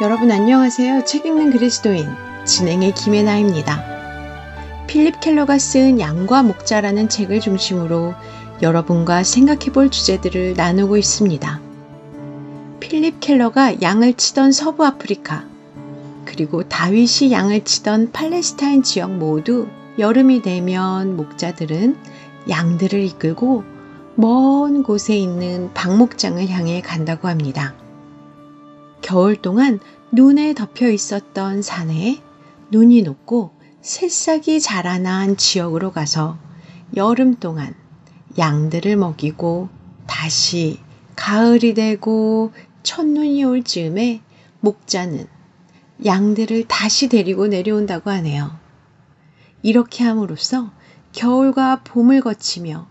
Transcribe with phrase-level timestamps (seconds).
[0.00, 1.04] 여러분 안녕하세요.
[1.06, 2.06] 책 읽는 그리스도인
[2.44, 3.82] 진행의 김혜나입니다.
[4.86, 8.14] 필립 켈러가 쓴 양과 목자라는 책을 중심으로
[8.62, 11.60] 여러분과 생각해 볼 주제들을 나누고 있습니다.
[12.78, 15.44] 필립 켈러가 양을 치던 서부 아프리카,
[16.24, 19.66] 그리고 다윗이 양을 치던 팔레스타인 지역 모두
[19.98, 21.96] 여름이 되면 목자들은
[22.48, 23.64] 양들을 이끌고
[24.14, 27.74] 먼 곳에 있는 박목장을 향해 간다고 합니다.
[29.00, 29.80] 겨울 동안
[30.12, 32.20] 눈에 덮여 있었던 산에
[32.70, 36.38] 눈이 녹고 새싹이 자라난 지역으로 가서
[36.96, 37.74] 여름 동안
[38.36, 39.68] 양들을 먹이고
[40.06, 40.78] 다시
[41.16, 44.20] 가을이 되고 첫눈이 올 즈음에
[44.60, 45.26] 목자는
[46.04, 48.56] 양들을 다시 데리고 내려온다고 하네요.
[49.62, 50.70] 이렇게 함으로써
[51.12, 52.86] 겨울과 봄을 거치며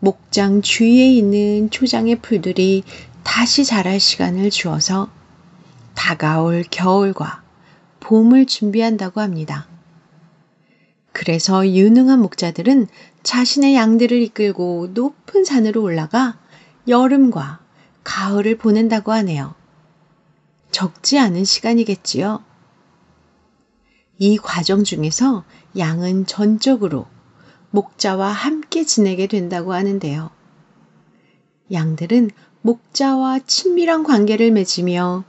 [0.00, 2.82] 목장 주위에 있는 초장의 풀들이
[3.22, 5.10] 다시 자랄 시간을 주어서
[5.96, 7.42] 다가올 겨울과
[7.98, 9.66] 봄을 준비한다고 합니다.
[11.12, 12.86] 그래서 유능한 목자들은
[13.24, 16.38] 자신의 양들을 이끌고 높은 산으로 올라가
[16.86, 17.58] 여름과
[18.04, 19.54] 가을을 보낸다고 하네요.
[20.70, 22.44] 적지 않은 시간이겠지요.
[24.18, 25.44] 이 과정 중에서
[25.76, 27.06] 양은 전적으로
[27.70, 30.30] 목자와 함께 지내게 된다고 하는데요.
[31.72, 32.30] 양들은
[32.60, 35.24] 목자와 친밀한 관계를 맺으며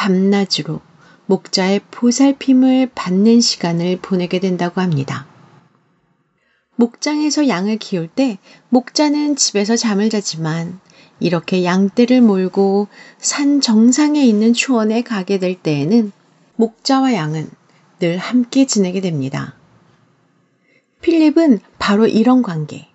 [0.00, 0.80] 밤낮으로
[1.26, 5.26] 목자의 보살핌을 받는 시간을 보내게 된다고 합니다.
[6.76, 8.38] 목장에서 양을 키울 때
[8.70, 10.80] 목자는 집에서 잠을 자지만
[11.18, 12.88] 이렇게 양떼를 몰고
[13.18, 16.12] 산 정상에 있는 초원에 가게 될 때에는
[16.56, 17.50] 목자와 양은
[17.98, 19.54] 늘 함께 지내게 됩니다.
[21.02, 22.88] 필립은 바로 이런 관계,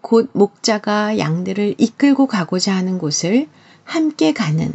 [0.00, 3.48] 곧 목자가 양들을 이끌고 가고자 하는 곳을
[3.82, 4.72] 함께 가는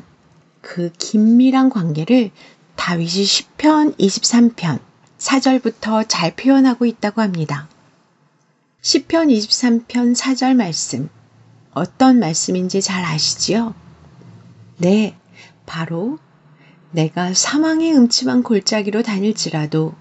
[0.67, 2.29] 그 긴밀한 관계를
[2.75, 4.79] 다윗이 10편 23편
[5.17, 7.69] 4절부터 잘 표현하고 있다고 합니다.
[8.81, 11.09] 10편 23편 4절 말씀
[11.72, 13.75] 어떤 말씀인지 잘 아시지요?
[14.75, 15.16] 네,
[15.66, 16.19] 바로
[16.91, 19.95] 내가 사망의 음침한 골짜기로 다닐지라도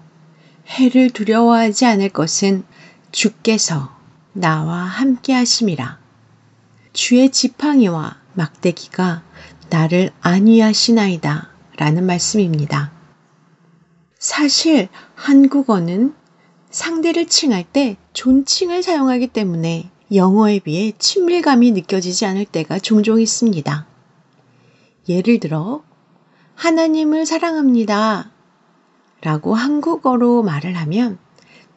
[0.67, 2.65] 해를 두려워하지 않을 것은
[3.13, 3.95] 주께서
[4.33, 5.97] 나와 함께 하심이라.
[6.91, 9.23] 주의 지팡이와 막대기가
[9.69, 12.91] 나를 안위하시나이다 라는 말씀입니다.
[14.19, 16.13] 사실 한국어는
[16.69, 23.85] 상대를 칭할 때 존칭을 사용하기 때문에 영어에 비해 친밀감이 느껴지지 않을 때가 종종 있습니다.
[25.09, 25.83] 예를 들어,
[26.55, 28.31] 하나님을 사랑합니다.
[29.21, 31.17] 라고 한국어로 말을 하면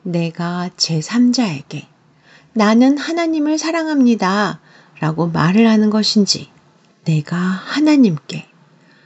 [0.02, 1.86] 내가 제3자에게
[2.52, 4.60] 나는 하나님을 사랑합니다.
[5.00, 6.50] 라고 말을 하는 것인지
[7.04, 8.46] 내가 하나님께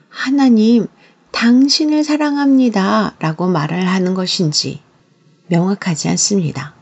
[0.08, 0.86] 하나님
[1.32, 3.16] 당신을 사랑합니다.
[3.18, 4.80] 라고 말을 하는 것인지
[5.48, 6.74] 명확하지 않습니다.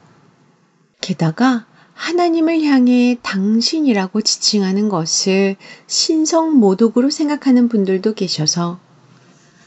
[1.00, 5.56] 게다가 하나님을 향해 당신이라고 지칭하는 것을
[5.86, 8.78] 신성 모독으로 생각하는 분들도 계셔서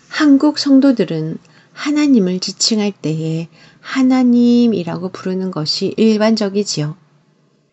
[0.07, 1.38] 한국 성도들은
[1.73, 3.50] 하나님을 지칭할 때에
[3.81, 6.95] 하나님이라고 부르는 것이 일반적이지요.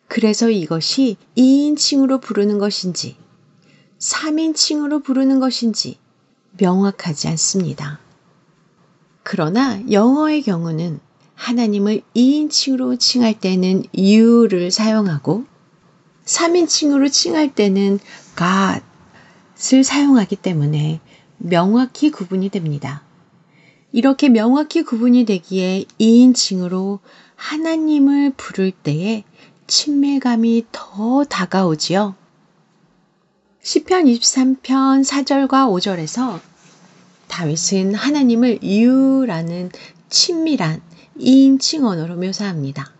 [0.08, 3.16] 그래서 이것이 2인칭으로 부르는 것인지
[4.02, 5.96] 3인칭으로 부르는 것인지
[6.58, 8.00] 명확하지 않습니다.
[9.22, 10.98] 그러나 영어의 경우는
[11.34, 15.44] 하나님을 2인칭으로 칭할 때는 you를 사용하고
[16.24, 18.00] 3인칭으로 칭할 때는
[18.36, 21.00] god을 사용하기 때문에
[21.38, 23.02] 명확히 구분이 됩니다.
[23.92, 26.98] 이렇게 명확히 구분이 되기에 2인칭으로
[27.36, 29.22] 하나님을 부를 때에
[29.68, 32.16] 친밀감이 더 다가오지요.
[33.64, 36.40] 시편 23편 4절과 5절에서
[37.28, 39.70] 다윗은 하나님을 유라는
[40.08, 40.82] 친밀한
[41.16, 42.92] 2인 칭 언어로 묘사합니다.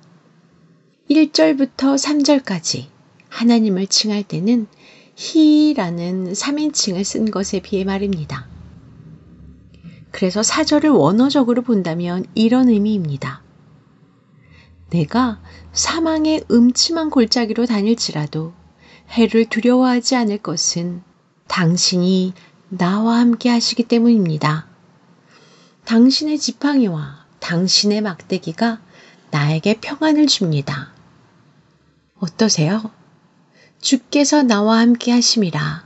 [1.10, 2.86] 1절부터 3절까지
[3.28, 4.68] 하나님을 칭할 때는
[5.16, 8.46] 히라는 3인칭을 쓴 것에 비해 말입니다.
[10.12, 13.42] 그래서 4절을 원어적으로 본다면 이런 의미입니다.
[14.90, 15.42] 내가
[15.72, 18.52] 사망의 음침한 골짜기로 다닐지라도
[19.12, 21.02] 해를 두려워하지 않을 것은
[21.46, 22.32] 당신이
[22.70, 24.66] 나와 함께 하시기 때문입니다.
[25.84, 28.80] 당신의 지팡이와 당신의 막대기가
[29.30, 30.92] 나에게 평안을 줍니다.
[32.20, 32.90] 어떠세요?
[33.80, 35.84] 주께서 나와 함께 하심이라.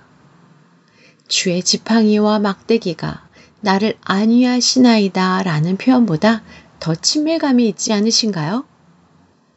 [1.27, 3.27] 주의 지팡이와 막대기가
[3.61, 6.43] 나를 안위하시나이다 라는 표현보다
[6.79, 8.65] 더 친밀감이 있지 않으신가요?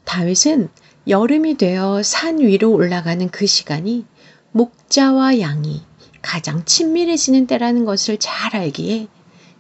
[0.06, 0.70] 다윗은
[1.08, 4.06] 여름이 되어 산 위로 올라가는 그 시간이
[4.52, 5.82] 목자와 양이
[6.22, 9.08] 가장 친밀해지는 때라는 것을 잘 알기에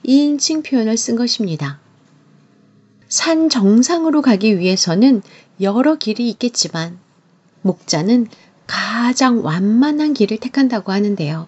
[0.05, 1.79] 2인칭 표현을 쓴 것입니다.
[3.07, 5.21] 산 정상으로 가기 위해서는
[5.61, 6.99] 여러 길이 있겠지만
[7.61, 8.27] 목자는
[8.67, 11.47] 가장 완만한 길을 택한다고 하는데요.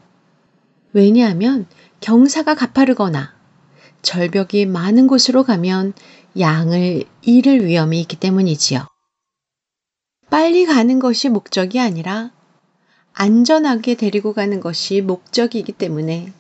[0.94, 1.68] 왜냐하면
[2.00, 3.34] 경사가 가파르거나
[4.02, 5.94] 절벽이 많은 곳으로 가면
[6.40, 8.91] 양을 잃을 위험이 있기 때문이지요.
[10.32, 12.32] 빨리 가는 것이 목적이 아니라
[13.12, 16.32] 안전하게 데리고 가는 것이 목적이기 때문에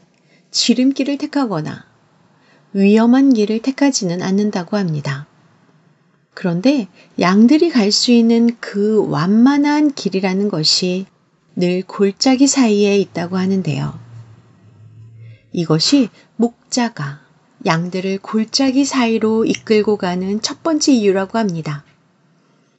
[0.49, 1.83] 지름길을 택하거나
[2.71, 5.27] 위험한 길을 택하지는 않는다고 합니다.
[6.33, 6.87] 그런데
[7.19, 11.05] 양들이 갈 수 있는 그 완만한 길이라는 것이
[11.57, 13.99] 늘 골짜기 사이에 있다고 하는데요.
[15.51, 16.07] 이것이
[16.37, 17.19] 목자가
[17.65, 21.83] 양들을 골짜기 사이로 이끌고 가는 첫 번째 이유라고 합니다.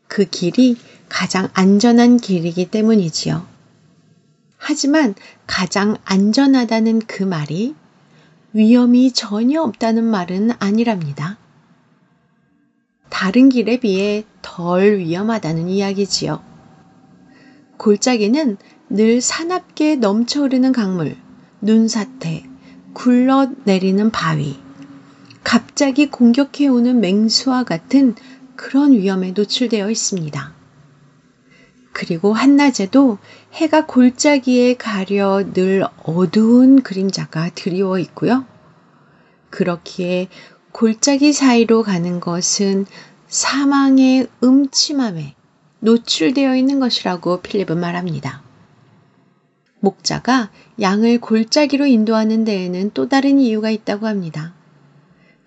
[0.08, 0.76] 그 길이
[1.12, 3.46] 가장 안전한 길이기 때문이지요.
[4.56, 5.14] 하지만
[5.46, 7.74] 가장 안전하다는 그 말이
[8.54, 11.36] 위험이 전혀 없다는 말은 아니랍니다.
[13.10, 16.42] 다른 길에 비해 덜 위험하다는 이야기지요.
[17.76, 18.56] 골짜기는
[18.88, 21.14] 늘 사납게 넘쳐 흐르는 강물,
[21.60, 22.42] 눈사태,
[22.94, 24.56] 굴러 내리는 바위,
[25.44, 28.14] 갑자기 공격해오는 맹수와 같은
[28.56, 30.61] 그런 위험에 노출되어 있습니다.
[31.92, 33.18] 그리고 한낮에도
[33.52, 38.46] 해가 골짜기에 가려 늘 어두운 그림자가 드리워 있고요.
[39.50, 40.28] 그렇기에
[40.72, 42.86] 골짜기 사이로 가는 것은
[43.28, 45.34] 사망의 음침함에
[45.80, 48.42] 노출되어 있는 것이라고 필립은 말합니다.
[49.80, 50.50] 목자가
[50.80, 54.54] 양을 골짜기로 인도하는 데에는 또 다른 이유가 있다고 합니다.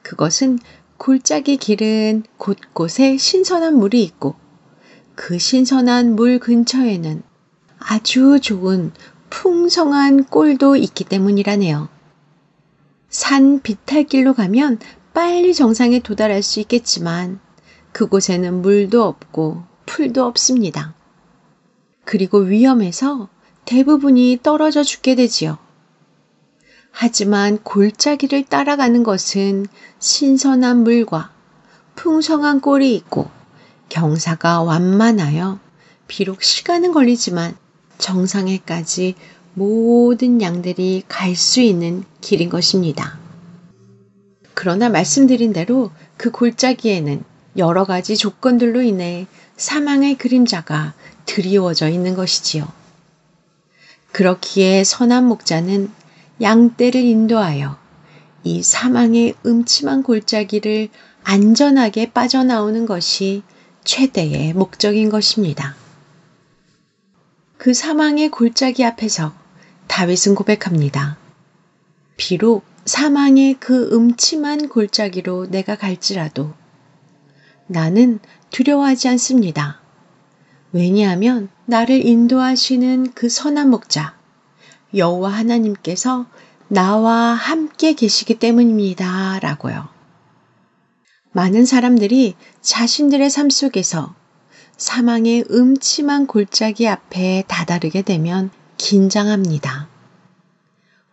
[0.02, 0.60] 그것은
[0.98, 4.36] 골짜기 길은 곳곳에 신선한 물이 있고
[5.16, 7.24] 그 신선한 물 근처에는
[7.80, 8.92] 아주 좋은
[9.30, 11.90] 풍성한 꼴도 있기 때문이라네요.
[13.10, 14.80] 산 비탈길로 가면
[15.14, 17.40] 빨리 정상에 도달할 수 있겠지만
[17.94, 20.94] 그곳에는 물도 없고 풀도 없습니다.
[22.04, 23.30] 그리고 위험해서
[23.64, 25.58] 대부분이 떨어져 죽게 되지요.
[26.92, 29.66] 하지만 골짜기를 따라가는 것은
[30.00, 31.32] 신선한 물과
[31.96, 33.35] 풍성한 꼴이 있고
[33.90, 35.60] 경사가 완만하여
[36.08, 37.56] 비록 시간은 걸리지만
[37.98, 39.16] 정상에까지
[39.54, 43.18] 모든 양들이 갈 수 있는 길인 것입니다.
[44.54, 47.24] 그러나 말씀드린 대로 그 골짜기에는
[47.58, 49.28] 여러 가지 조건들로 인해
[49.58, 50.94] 사망의 그림자가
[51.26, 52.68] 드리워져 있는 것이지요.
[54.12, 55.92] 그렇기에 선한 목자는
[56.42, 57.78] 양떼를 인도하여
[58.44, 60.90] 이 사망의 음침한 골짜기를
[61.24, 63.44] 안전하게 빠져나오는 것이
[63.86, 65.76] 최대의 목적인 것입니다.
[67.58, 69.34] 그 사망의 골짜기 앞에서
[69.88, 71.18] 다윗은 고백합니다.
[72.18, 76.54] 비록 사망의 그 음침한 골짜기로 내가 갈지라도
[77.68, 78.20] 나는
[78.52, 79.80] 두려워하지 않습니다.
[80.72, 84.16] 왜냐하면 나를 인도하시는 그 선한 목자
[84.94, 86.26] 여호와 하나님께서
[86.68, 89.40] 나와 함께 계시기 때문입니다.
[89.40, 89.95] 라고요.
[91.36, 94.16] 많은 사람들이 자신들의 삶 속에서
[94.78, 99.90] 사망의 음침한 골짜기 앞에 다다르게 되면 긴장합니다.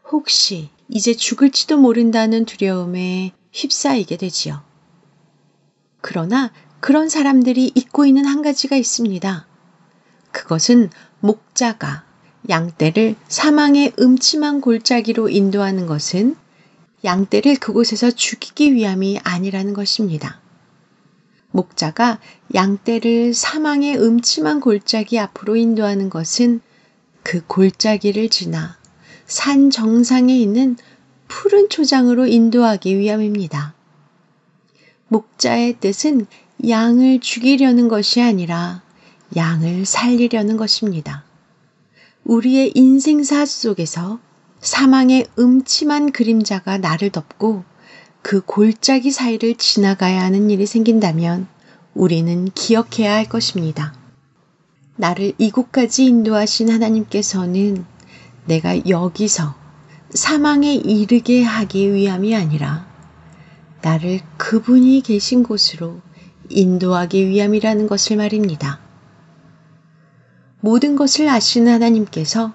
[0.08, 4.62] 혹시 이제 죽을지도 모른다는 두려움에 휩싸이게 되지요.
[6.00, 9.48] 그러나 그런 사람들이 잊고 있는 한 가지가 있습니다.
[10.30, 12.04] 그것은 목자가
[12.48, 16.36] 양떼를 사망의 음침한 골짜기로 인도하는 것은
[17.04, 20.40] 양떼를 그곳에서 죽이기 위함이 아니라는 것입니다.
[21.50, 22.18] 목자가
[22.54, 26.60] 양떼를 사망의 음침한 골짜기 앞으로 인도하는 것은
[27.22, 28.76] 그 골짜기를 지나
[29.26, 30.76] 산 정상에 있는
[31.28, 33.74] 푸른 초장으로 인도하기 위함입니다.
[35.08, 36.26] 목자의 뜻은
[36.66, 38.82] 양을 죽이려는 것이 아니라
[39.34, 41.24] 양을 살리려는 것입니다.
[42.24, 44.20] 우리의 인생사 속에서
[44.62, 47.64] 사망의 음침한 그림자가 나를 덮고
[48.22, 51.48] 그 골짜기 사이를 지나가야 하는 일이 생긴다면
[51.94, 53.92] 우리는 기억해야 할 것입니다.
[54.96, 57.84] 나를 이곳까지 인도하신 하나님께서는
[58.46, 59.56] 내가 여기서
[60.10, 62.86] 사망에 이르게 하기 위함이 아니라
[63.82, 66.00] 나를 그분이 계신 곳으로
[66.48, 68.78] 인도하기 위함이라는 것을 말입니다.
[70.60, 72.52] 모든 것을 아시는 하나님께서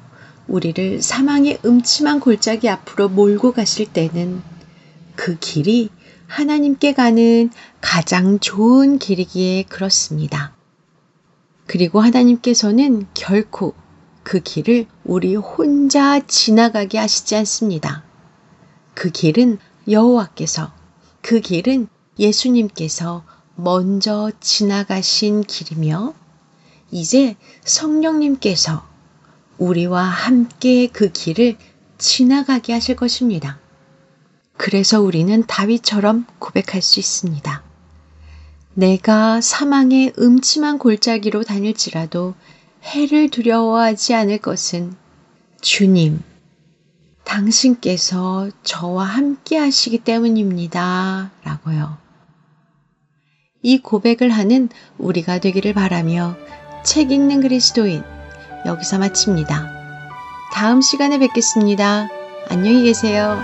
[0.47, 4.41] 우리를 사망의 음침한 골짜기 앞으로 몰고 가실 때는
[5.15, 5.89] 그 길이
[6.27, 7.49] 하나님께 가는
[7.81, 10.55] 가장 좋은 길이기에 그렇습니다.
[11.65, 13.73] 그리고 하나님께서는 결코
[14.23, 18.03] 그 길을 우리 혼자 지나가게 하시지 않습니다.
[18.93, 19.57] 그 길은
[19.89, 20.73] 여호와께서,
[21.21, 21.87] 그 길은
[22.19, 23.23] 예수님께서
[23.55, 26.13] 먼저 지나가신 길이며,
[26.91, 28.85] 이제 성령님께서
[29.57, 31.57] 우리와 함께 그 길을
[31.97, 33.59] 지나가게 하실 것입니다.
[34.55, 37.63] 그래서 우리는 다윗처럼 고백할 수 있습니다.
[38.73, 42.35] 내가 사망의 음침한 골짜기로 다닐지라도
[42.83, 44.95] 해를 두려워하지 않을 것은
[45.61, 46.21] 주님,
[47.23, 51.31] 당신께서 저와 함께 하시기 때문입니다.
[51.43, 51.97] 라고요.
[53.63, 56.37] 이 고백을 하는 우리가 되기를 바라며
[56.83, 58.03] 책 읽는 그리스도인
[58.67, 59.71] 여기서 마칩니다.
[60.53, 62.09] 다음 시간에 뵙겠습니다.
[62.49, 63.39] 안녕히 계세요.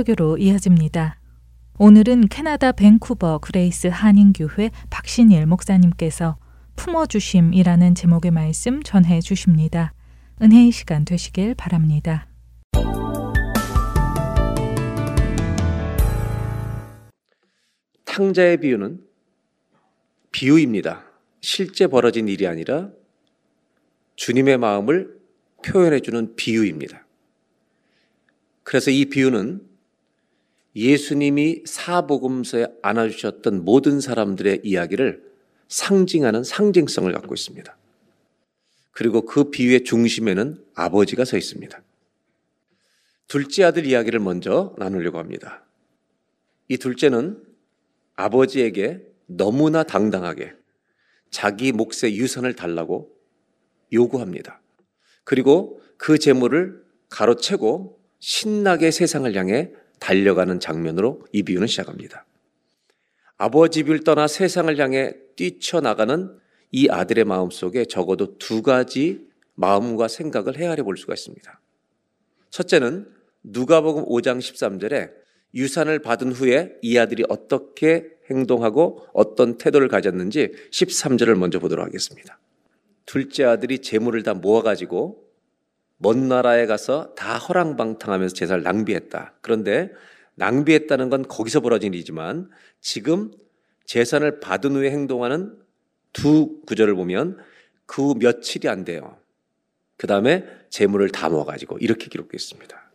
[0.00, 1.18] 설교로 이어집니다.
[1.78, 6.38] 오늘은 캐나다 밴쿠버 그레이스 한인교회 박신일 목사님께서
[6.76, 9.92] 품어주심이라는 제목의 말씀 전해 주십니다.
[10.40, 12.26] 은혜의 시간 되시길 바랍니다.
[18.04, 19.00] 탕자의 비유는
[20.32, 21.04] 비유입니다.
[21.40, 22.90] 실제 벌어진 일이 아니라
[24.16, 25.18] 주님의 마음을
[25.64, 27.06] 표현해 주는 비유입니다.
[28.62, 29.69] 그래서 이 비유는
[30.76, 35.30] 예수님이 사복음서에 안아주셨던 모든 사람들의 이야기를
[35.68, 37.76] 상징하는 상징성을 갖고 있습니다.
[38.92, 41.82] 그리고 그 비유의 중심에는 아버지가 서 있습니다.
[43.28, 45.64] 둘째 아들 이야기를 먼저 나누려고 합니다.
[46.68, 47.42] 이 둘째는
[48.16, 50.52] 아버지에게 너무나 당당하게
[51.30, 53.16] 자기 몫의 유산을 달라고
[53.92, 54.60] 요구합니다.
[55.24, 62.26] 그리고 그 재물을 가로채고 신나게 세상을 향해 달려가는 장면으로 이 비유는 시작합니다.
[63.36, 66.36] 아버지 집을 떠나 세상을 향해 뛰쳐나가는
[66.72, 71.60] 이 아들의 마음 속에 적어도 두 가지 마음과 생각을 헤아려 볼 수가 있습니다.
[72.50, 73.06] 첫째는
[73.42, 75.12] 누가복음 5장 13절에
[75.54, 82.38] 유산을 받은 후에 이 아들이 어떻게 행동하고 어떤 태도를 가졌는지 13절을 먼저 보도록 하겠습니다.
[83.06, 85.29] 둘째 아들이 재물을 다 모아가지고
[86.02, 89.34] 먼 나라에 가서 다 허랑방탕하면서 제사를 낭비했다.
[89.42, 89.92] 그런데
[90.36, 93.30] 낭비했다는 건 거기서 벌어진 일이지만 지금
[93.84, 95.58] 재산을 받은 후에 행동하는
[96.14, 97.38] 두 구절을 보면
[97.84, 99.18] 그 며칠이 안 돼요.
[99.98, 102.92] 그 다음에 재물을 다 모아가지고 이렇게 기록되어 있습니다.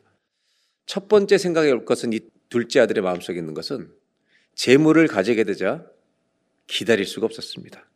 [0.87, 3.91] 첫 번째 생각해 올 것은 이 둘째 아들의 마음속에 있는 것은
[4.55, 5.85] 재물을 가지게 되자
[6.65, 7.87] 기다릴 수가 없었습니다.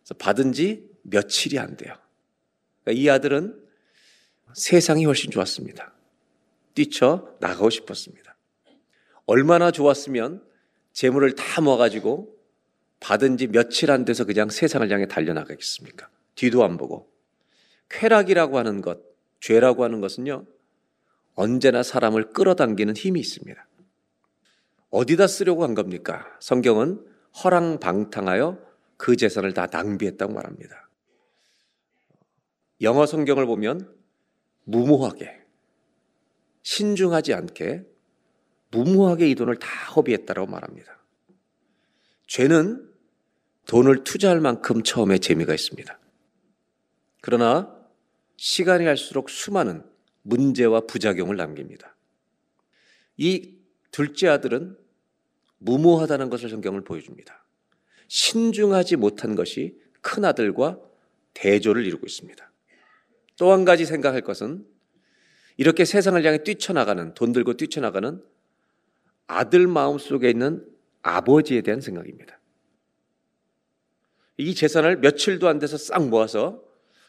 [0.00, 1.94] 그래서 받은 지 며칠이 안 돼요.
[2.82, 3.61] 그러니까 이 아들은
[4.54, 5.92] 세상이 훨씬 좋았습니다.
[6.74, 8.36] 뛰쳐 나가고 싶었습니다.
[9.26, 10.44] 얼마나 좋았으면
[10.92, 12.36] 재물을 다 모아가지고
[13.00, 16.08] 받은 지 며칠 안 돼서 그냥 세상을 향해 달려나가겠습니까?
[16.34, 17.10] 뒤도 안 보고.
[17.88, 19.00] 쾌락이라고 하는 것,
[19.40, 20.46] 죄라고 하는 것은요,
[21.34, 23.66] 언제나 사람을 끌어당기는 힘이 있습니다.
[24.90, 26.26] 어디다 쓰려고 한 겁니까?
[26.40, 27.04] 성경은
[27.42, 28.58] 허랑방탕하여
[28.96, 30.88] 그 재산을 다 낭비했다고 말합니다.
[32.82, 34.01] 영어 성경을 보면
[34.64, 35.40] 무모하게,
[36.62, 37.84] 신중하지 않게,
[38.70, 40.98] 무모하게 이 돈을 다 허비했다고 말합니다.
[42.26, 42.90] 죄는
[43.66, 45.98] 돈을 투자할 만큼 처음에 재미가 있습니다.
[47.20, 47.76] 그러나
[48.36, 49.84] 시간이 갈수록 수많은
[50.22, 51.96] 문제와 부작용을 남깁니다.
[53.16, 53.58] 이
[53.90, 54.76] 둘째 아들은
[55.58, 57.44] 무모하다는 것을 성경을 보여줍니다.
[58.08, 60.80] 신중하지 못한 것이 큰 아들과
[61.34, 62.51] 대조를 이루고 있습니다.
[63.42, 64.64] 또 한 가지 생각할 것은
[65.56, 68.22] 이렇게 세상을 향해 뛰쳐나가는, 돈 들고 뛰쳐나가는
[69.26, 70.64] 아들 마음 속에 있는
[71.02, 72.38] 아버지에 대한 생각입니다.
[74.36, 76.62] 이 재산을 며칠도 안 돼서 싹 모아서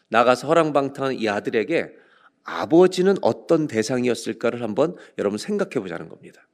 [0.08, 1.94] 나가서 허랑방탕한 이 아들에게
[2.42, 6.48] 아버지는 어떤 대상이었을까를 한번 여러분 생각해 보자는 겁니다.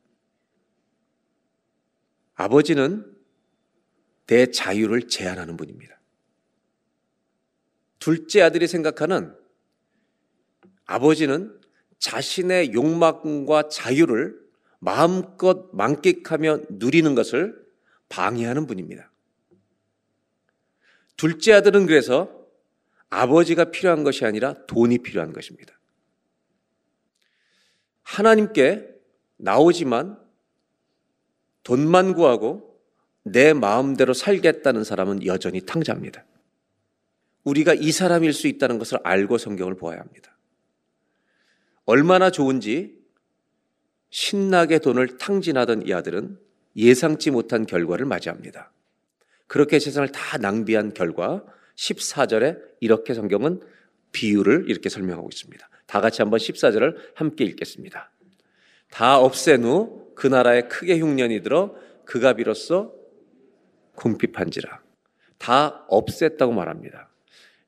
[2.35, 3.17] 아버지는
[4.27, 5.99] 내 자유를 제한하는 분입니다.
[7.99, 9.40] 둘째 아들이 생각하는
[10.91, 11.57] 아버지는
[12.01, 14.37] 자신의 욕망과 자유를
[14.81, 17.55] 마음껏 만끽하며 누리는 것을
[18.09, 19.13] 방해하는 분입니다.
[21.17, 22.45] 둘째 아들은 그래서
[23.09, 25.79] 아버지가 필요한 것이 아니라 돈이 필요한 것입니다.
[28.03, 28.89] 하나님께
[29.37, 30.19] 나오지만
[31.63, 32.81] 돈만 구하고
[33.23, 36.25] 내 마음대로 살겠다는 사람은 여전히 탕자입니다.
[37.45, 40.37] 우리가 이 사람일 수 있다는 것을 알고 성경을 보아야 합니다.
[41.91, 42.99] 얼마나 좋은지
[44.11, 46.39] 신나게 돈을 탕진하던 이 아들은
[46.77, 48.73] 예상치 못한 결과를 맞이합니다.
[49.47, 51.45] 그렇게 세상을 다 낭비한 결과
[51.77, 53.61] 14절에 이렇게 성경은
[54.13, 55.69] 비유를 이렇게 설명하고 있습니다.
[55.87, 58.11] 다 같이 한번 14절을 함께 읽겠습니다.
[58.91, 61.75] 다 없앤 후 그 나라에 크게 흉년이 들어
[62.05, 62.95] 그가 비로소
[63.95, 64.83] 궁핍한지라.
[65.39, 67.09] 다 없앴다고 말합니다.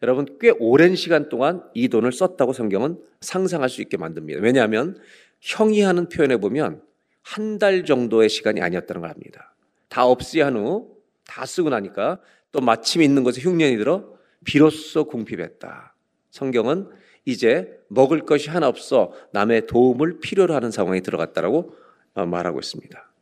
[0.03, 4.41] 여러분 꽤 오랜 시간 동안 이 돈을 썼다고 성경은 상상할 수 있게 만듭니다.
[4.41, 4.99] 왜냐하면
[5.41, 6.83] 형이 하는 표현에 보면
[7.23, 9.55] 한 달 정도의 시간이 아니었다는 걸 합니다.
[9.89, 10.93] 다 없이한 후
[11.27, 14.13] 다 쓰고 나니까 또 마침 있는 곳에 흉년이 들어
[14.45, 15.95] 비로소 궁핍했다.
[16.31, 16.91] 성경은
[17.25, 21.75] 이제 먹을 것이 하나 없어 남의 도움을 필요로 하는 상황에 들어갔다라고
[22.15, 23.13] 어, 말하고 있습니다.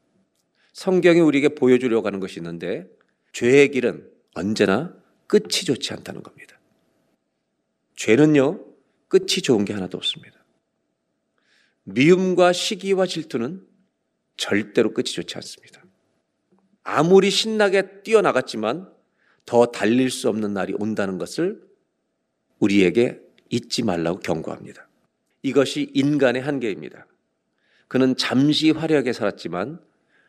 [0.72, 2.88] 성경이 우리에게 보여주려고 하는 것이 있는데
[3.32, 4.94] 죄의 길은 언제나
[5.26, 6.58] 끝이 좋지 않다는 겁니다.
[7.96, 8.64] 죄는요,
[9.10, 10.38] 끝이 좋은 게 하나도 없습니다.
[11.82, 13.66] 미움과 시기와 질투는
[14.36, 15.82] 절대로 끝이 좋지 않습니다.
[16.84, 18.90] 아무리 신나게 뛰어나갔지만
[19.44, 21.60] 더 달릴 수 없는 날이 온다는 것을
[22.60, 23.20] 우리에게
[23.50, 24.88] 잊지 말라고 경고합니다.
[25.42, 27.06] 이것이 인간의 한계입니다.
[27.88, 29.80] 그는 잠시 화려하게 살았지만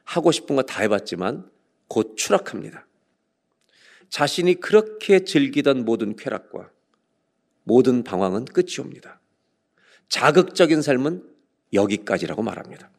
[0.06, 1.48] 하고 싶은 거 다 해봤지만
[1.88, 2.88] 곧 추락합니다.
[4.10, 6.71] 자신이 그렇게 즐기던 모든 쾌락과
[7.64, 9.20] 모든 방황은 끝이 옵니다.
[10.10, 11.24] 자극적인 삶은
[11.74, 12.90] 여기까지라고 말합니다.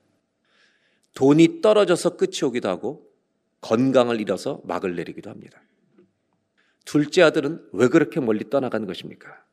[1.15, 3.07] 돈이 떨어져서 끝이 오기도 하고
[3.61, 5.61] 건강을 잃어서 막을 내리기도 합니다.
[6.85, 9.45] 둘째 아들은 왜 그렇게 멀리 떠나간 것입니까?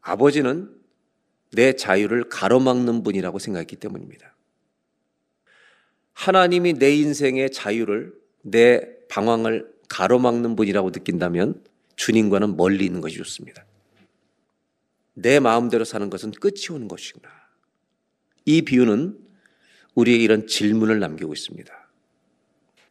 [0.00, 0.74] 아버지는
[1.52, 4.34] 내 자유를 가로막는 분이라고 생각했기 때문입니다.
[6.14, 11.62] 하나님이 내 인생의 자유를, 내 방황을 가로막는 분이라고 느낀다면
[11.96, 13.64] 주님과는 멀리 있는 것이 좋습니다.
[15.14, 17.28] 내 마음대로 사는 것은 끝이 오는 것이구나.
[18.44, 19.18] 이 비유는
[19.94, 21.88] 우리의 이런 질문을 남기고 있습니다.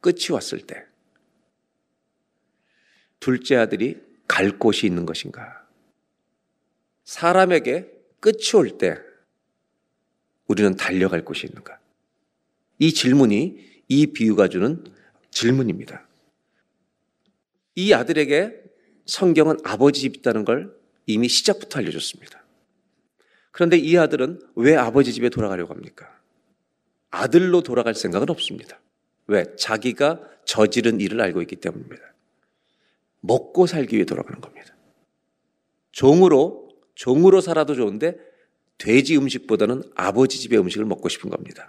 [0.02, 0.86] 끝이 왔을 때,
[3.20, 5.68] 둘째 아들이 갈 곳이 있는 것인가?
[7.04, 8.98] 사람에게 끝이 올 때,
[10.48, 11.80] 우리는 달려갈 곳이 있는가?
[12.80, 14.84] 이 질문이 이 비유가 주는
[15.32, 16.08] 질문입니다.
[17.76, 18.62] 이 아들에게
[19.06, 22.44] 성경은 아버지 집 있다는 걸 이미 시작부터 알려줬습니다.
[23.52, 26.10] 그런데 이 아들은 왜 아버지 집에 돌아가려고 합니까?
[27.10, 28.80] 아들로 돌아갈 생각은 없습니다.
[29.28, 29.56] 왜?
[29.58, 32.02] 자기가 저지른 일을 알고 있기 때문입니다.
[33.20, 34.76] 먹고 살기 위해 돌아가는 겁니다.
[35.92, 38.18] 종으로, 종으로 살아도 좋은데
[38.78, 41.68] 돼지 음식보다는 아버지 집의 음식을 먹고 싶은 겁니다.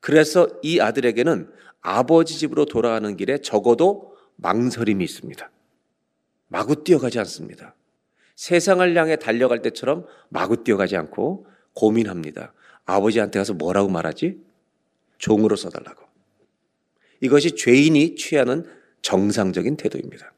[0.00, 5.50] 그래서 이 아들에게는 아버지 집으로 돌아가는 길에 적어도 망설임이 있습니다.
[6.48, 7.74] 마구 뛰어가지 않습니다.
[8.38, 12.52] 세상을 향해 달려갈 때처럼 마구 뛰어가지 않고 고민합니다.
[12.84, 14.40] 아버지한테 가서 뭐라고 말하지?
[15.18, 16.06] 종으로 써달라고.
[17.20, 18.64] 이것이 죄인이 취하는
[19.02, 20.32] 정상적인 태도입니다.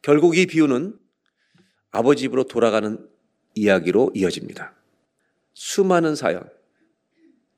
[0.00, 0.98] 결국 이 비유는
[1.90, 3.06] 아버지 집으로 돌아가는
[3.54, 4.72] 이야기로 이어집니다.
[5.52, 6.48] 수많은 사연,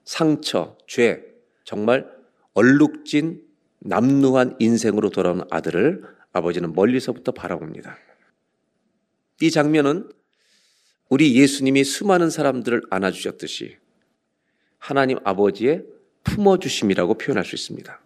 [0.05, 1.23] 상처, 죄,
[1.62, 2.11] 정말
[2.55, 3.47] 얼룩진
[3.79, 7.97] 남루한 인생으로 돌아온 아들을 아버지는 멀리서부터 바라봅니다.
[9.40, 10.11] 이 장면은
[11.09, 13.76] 우리 예수님이 수많은 사람들을 안아주셨듯이
[14.79, 15.85] 하나님 아버지의
[16.24, 18.00] 품어주심이라고 표현할 수 있습니다.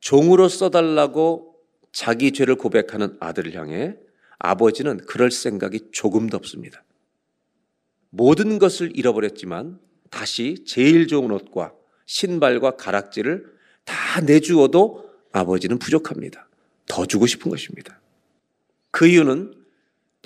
[0.00, 1.56] 종으로 써달라고
[1.92, 3.96] 자기 죄를 고백하는 아들을 향해
[4.38, 6.84] 아버지는 그럴 생각이 조금도 없습니다.
[8.10, 9.80] 모든 것을 잃어버렸지만
[10.10, 11.74] 다시 제일 좋은 옷과
[12.06, 13.52] 신발과 가락지를
[13.84, 16.48] 다 내주어도 아버지는 부족합니다.
[16.86, 18.00] 더 주고 싶은 것입니다.
[18.90, 19.65] 그 이유는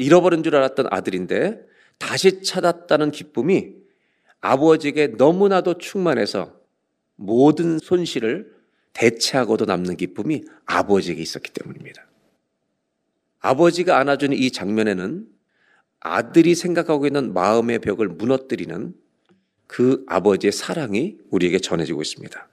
[0.01, 1.61] 잃어버린 줄 알았던 아들인데
[1.99, 3.75] 다시 찾았다는 기쁨이
[4.41, 6.59] 아버지에게 너무나도 충만해서
[7.17, 8.55] 모든 손실을
[8.95, 12.07] 대체하고도 남는 기쁨이 아버지에게 있었기 때문입니다.
[13.41, 15.29] 아버지가 안아주는 이 장면에는
[16.01, 18.95] 아들이 생각하고 있는 마음의 벽을 무너뜨리는
[19.67, 22.49] 그 아버지의 사랑이 우리에게 전해지고 있습니다.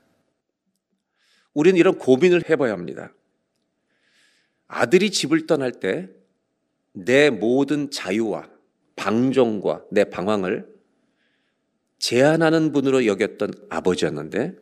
[1.53, 3.13] 우리는 이런 고민을 해봐야 합니다.
[4.67, 6.09] 아들이 집을 떠날 때
[7.05, 8.49] 내 모든 자유와
[8.95, 10.67] 방종과 내 방황을
[11.99, 14.55] 제한하는 분으로 여겼던 아버지였는데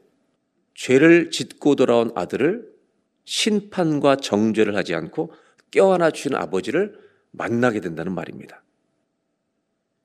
[0.74, 2.70] 죄를 짓고 돌아온 아들을
[3.24, 5.34] 심판과 정죄를 하지 않고
[5.72, 7.00] 껴안아 주는 아버지를
[7.32, 8.64] 만나게 된다는 말입니다.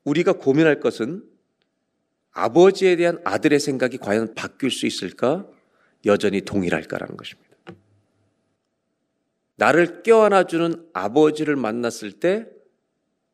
[0.05, 1.23] 우리가 고민할 것은
[2.33, 5.47] 아버지에 대한 아들의 생각이 과연 바뀔 수 있을까?
[6.07, 7.50] 여전히 동일할까라는 것입니다.
[9.61, 12.47] 나를 껴안아주는 아버지를 만났을 때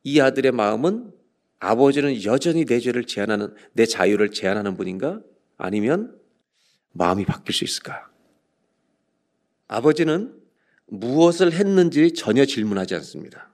[0.07, 1.13] 이 아들의 마음은
[1.59, 5.21] 아버지는 여전히 내 죄를 제한하는, 내 자유를 제한하는 분인가?
[5.57, 6.17] 아니면
[6.93, 8.09] 마음이 바뀔 수 있을까?
[9.67, 10.41] 아버지는
[10.87, 13.51] 무엇을 했는지 전혀 질문하지 않습니다.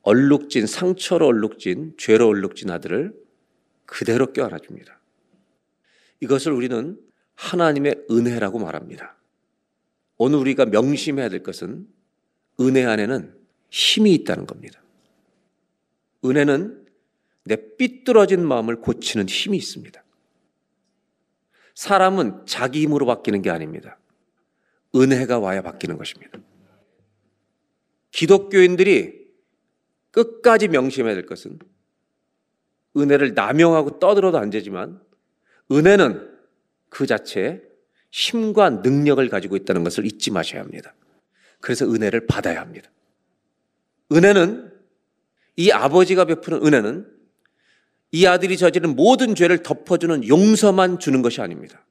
[0.00, 3.12] 얼룩진, 상처로 얼룩진, 죄로 얼룩진 아들을
[3.84, 4.98] 그대로 껴안아 줍니다.
[6.20, 6.98] 이것을 우리는
[7.34, 9.17] 하나님의 은혜라고 말합니다.
[10.18, 11.86] 오늘 우리가 명심해야 될 것은
[12.60, 13.34] 은혜 안에는
[13.70, 14.82] 힘이 있다는 겁니다.
[16.24, 16.86] 은혜는
[17.44, 20.04] 내 삐뚤어진 마음을 고치는 힘이 있습니다.
[21.74, 23.98] 사람은 자기 힘으로 바뀌는 게 아닙니다.
[24.94, 26.38] 은혜가 와야 바뀌는 것입니다.
[28.10, 29.28] 기독교인들이
[30.10, 31.58] 끝까지 명심해야 될 것은
[32.96, 35.00] 은혜를 남용하고 떠들어도 안 되지만
[35.70, 36.36] 은혜는
[36.88, 37.62] 그 자체에
[38.10, 40.94] 힘과 능력을 가지고 있다는 것을 잊지 마셔야 합니다.
[41.60, 42.90] 그래서 은혜를 받아야 합니다.
[44.12, 44.72] 은혜는
[45.56, 47.18] 이 아버지가 베푸는 은혜는
[48.12, 51.84] 이 아들이 저지른 모든 죄를 덮어주는 용서만 주는 것이 아닙니다.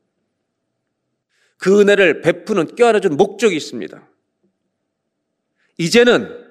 [1.58, 4.08] 그 은혜를 베푸는 껴안아주는 목적이 있습니다.
[5.78, 6.46] 이제는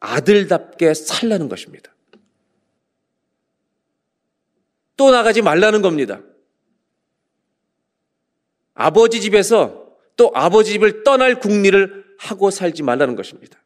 [0.00, 1.94] 아들답게 살라는 것입니다.
[4.96, 6.20] 또 나가지 말라는 겁니다.
[8.80, 13.60] 아버지 집에서 또 아버지 집을 떠날 국리를 하고 살지 말라는 것입니다.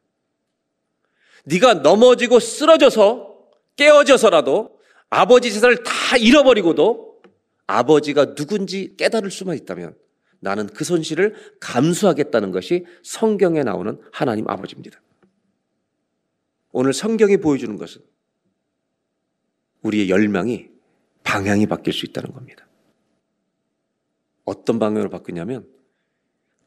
[1.45, 3.37] 네가 넘어지고 쓰러져서
[3.75, 4.79] 깨어져서라도
[5.11, 7.21] 아버지 재산을 다 잃어버리고도
[7.67, 9.95] 아버지가 누군지 깨달을 수만 있다면
[10.39, 14.99] 나는 그 손실을 감수하겠다는 것이 성경에 나오는 하나님 아버지입니다.
[16.71, 18.01] 오늘 성경이 보여주는 것은
[19.83, 20.69] 우리의 열망이
[21.23, 22.65] 방향이 바뀔 수 있다는 겁니다.
[24.45, 25.67] 어떤 방향으로 바뀌냐면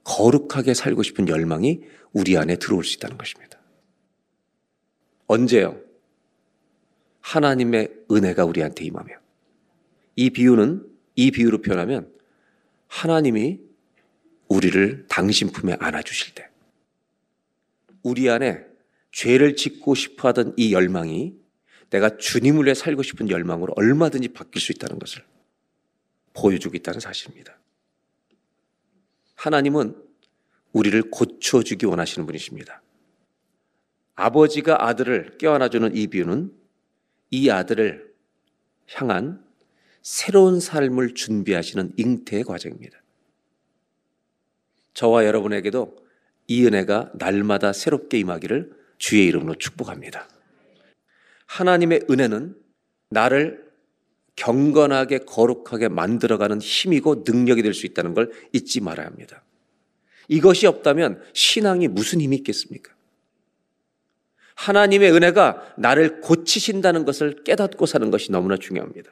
[0.05, 3.59] 거룩하게 살고 싶은 열망이 우리 안에 들어올 수 있다는 것입니다.
[5.27, 5.81] 언제요?
[7.21, 9.19] 하나님의 은혜가 우리한테 임하면.
[10.15, 10.87] 이 비유는
[11.17, 12.12] 이 비유로 표현하면
[12.87, 13.61] 하나님이
[14.49, 16.49] 우리를 당신 품에 안아주실 때
[18.03, 18.65] 우리 안에
[19.11, 21.35] 죄를 짓고 싶어 하던 이 열망이
[21.91, 25.25] 내가 주님을 위해 살고 싶은 열망으로 얼마든지 바뀔 수 있다는 것을
[26.33, 27.59] 보여주고 있다는 사실입니다.
[29.37, 29.96] 하나님은
[30.72, 32.83] 우리를 고쳐주기 원하시는 분이십니다.
[34.14, 36.53] 아버지가 아들을 껴안아주는 이 비유는
[37.31, 38.14] 이 아들을
[38.94, 39.44] 향한
[40.03, 43.03] 새로운 삶을 준비하시는 잉태의 과정입니다.
[44.94, 45.96] 저와 여러분에게도
[46.46, 50.29] 이 은혜가 날마다 새롭게 임하기를 주의 이름으로 축복합니다.
[51.46, 52.57] 하나님의 은혜는
[53.11, 53.65] 나를
[54.37, 59.42] 경건하게 거룩하게 만들어가는 힘이고 능력이 될 수 있다는 걸 잊지 말아야 합니다.
[60.29, 62.92] 이것이 없다면 신앙이 무슨 힘이 있겠습니까?
[64.55, 69.11] 하나님의 은혜가 나를 고치신다는 것을 깨닫고 사는 것이 너무나 중요합니다.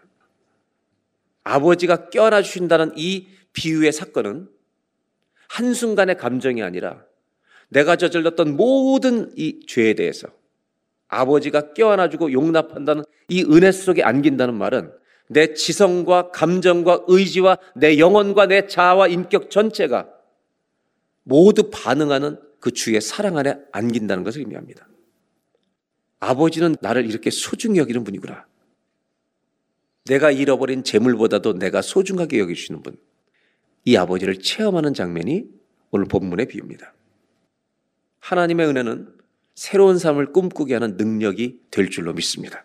[1.44, 4.48] 아버지가 껴안아 주신다는 이 비유의 사건은
[5.48, 7.04] 한순간의 감정이 아니라
[7.68, 10.28] 내가 저질렀던 모든 이 죄에 대해서
[11.08, 14.90] 아버지가 껴안아주고 용납한다는 이 은혜 속에 안긴다는 말은
[15.28, 20.08] 내 지성과 감정과 의지와 내 영혼과 내 자아와 인격 전체가
[21.22, 24.88] 모두 반응하는 그 주의 사랑 안에 안긴다는 것을 의미합니다.
[26.20, 28.46] 아버지는 나를 이렇게 소중히 여기는 분이구나.
[30.06, 32.96] 내가 잃어버린 재물보다도 내가 소중하게 여기시는 분.
[33.84, 35.44] 이 아버지를 체험하는 장면이
[35.90, 36.94] 오늘 본문의 비유입니다.
[38.20, 39.14] 하나님의 은혜는
[39.54, 42.64] 새로운 삶을 꿈꾸게 하는 능력이 될 줄로 믿습니다.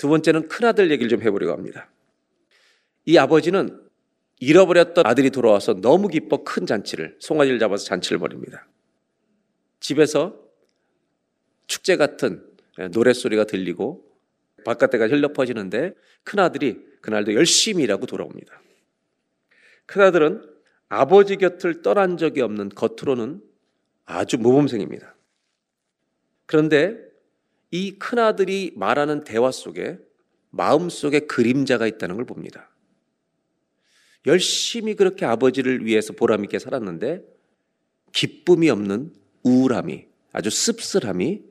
[0.00, 1.90] 두 번째는 큰아들 얘기를 좀 해보려고 합니다.
[3.04, 3.86] 이 아버지는
[4.38, 8.66] 잃어버렸던 아들이 돌아와서 너무 기뻐 큰 잔치를, 송아지를 잡아서 잔치를 벌입니다.
[9.78, 10.42] 집에서
[11.66, 12.42] 축제 같은
[12.92, 14.10] 노랫소리가 들리고
[14.64, 15.92] 바깥에가 흘러 퍼지는데
[16.24, 18.58] 큰아들이 그날도 열심히 일하고 돌아옵니다.
[19.84, 20.50] 큰아들은
[20.88, 23.42] 아버지 곁을 떠난 적이 없는 겉으로는
[24.06, 25.14] 아주 모범생입니다.
[26.46, 27.09] 그런데
[27.70, 29.98] 이 큰아들이 말하는 대화 속에
[30.50, 32.70] 마음속에 그림자가 있다는 걸 봅니다.
[34.26, 37.22] 열심히 그렇게 아버지를 위해서 보람있게 살았는데
[38.12, 39.12] 기쁨이 없는
[39.44, 41.42] 우울함이 아주 씁쓸함이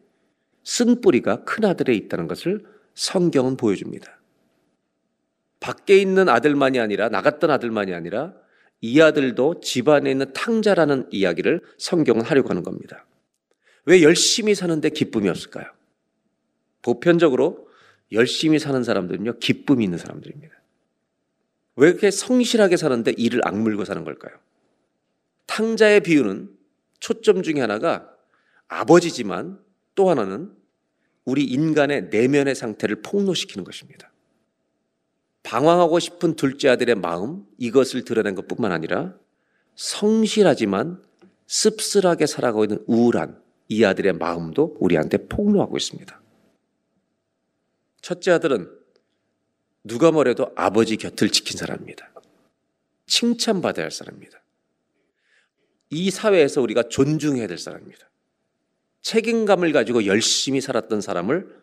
[0.63, 4.19] 쓴뿌리가 큰아들에 있다는 것을 성경은 보여줍니다.
[5.59, 8.33] 밖에 있는 아들만이 아니라 나갔던 아들만이 아니라
[8.81, 13.05] 이 아들도 집안에 있는 탕자라는 이야기를 성경은 하려고 하는 겁니다.
[13.85, 15.78] 왜 열심히 사는데 기쁨이 없을까요?
[16.81, 17.67] 보편적으로
[18.11, 20.53] 열심히 사는 사람들은요, 기쁨이 있는 사람들입니다.
[21.75, 24.33] 왜 이렇게 성실하게 사는데 이를 악물고 사는 걸까요?
[25.45, 26.49] 탕자의 비유는
[26.99, 28.09] 초점 중에 하나가
[28.67, 29.59] 아버지지만
[29.95, 30.51] 또 하나는
[31.25, 34.11] 우리 인간의 내면의 상태를 폭로시키는 것입니다.
[35.43, 39.15] 방황하고 싶은 둘째 아들의 마음, 이것을 드러낸 것 뿐만 아니라
[39.75, 41.01] 성실하지만
[41.47, 46.21] 씁쓸하게 살아가고 있는 우울한 이 아들의 마음도 우리한테 폭로하고 있습니다.
[48.01, 48.69] 첫째 아들은
[49.83, 52.11] 누가 뭐래도 아버지 곁을 지킨 사람입니다.
[53.07, 54.41] 칭찬받아야 할 사람입니다.
[55.89, 58.09] 이 사회에서 우리가 존중해야 될 사람입니다.
[59.01, 61.59] 책임감을 가지고 열심히 살았던 사람을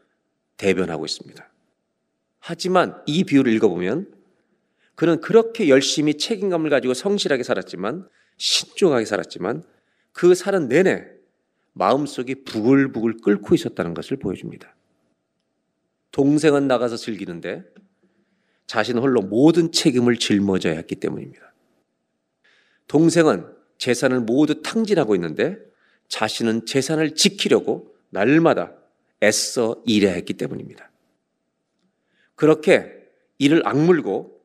[0.57, 1.49] 대변하고 있습니다.
[2.39, 4.13] 하지만 이 비유를 읽어보면
[4.95, 9.63] 그는 그렇게 열심히 책임감을 가지고 성실하게 살았지만 신중하게 살았지만
[10.13, 11.07] 그 사는 내내
[11.75, 14.76] 마음속이 부글부글 끓고 있었다는 것을 보여줍니다.
[16.17, 17.63] 동생은 나가서 즐기는데
[18.67, 21.53] 자신 홀로 모든 책임을 짊어져야 했기 때문입니다.
[22.89, 25.59] 동생은 재산을 모두 탕진하고 있는데
[26.09, 28.73] 자신은 재산을 지키려고 날마다
[29.23, 30.91] 애써 일해야 했기 때문입니다.
[32.35, 32.95] 그렇게
[33.37, 34.41] 이를 악물고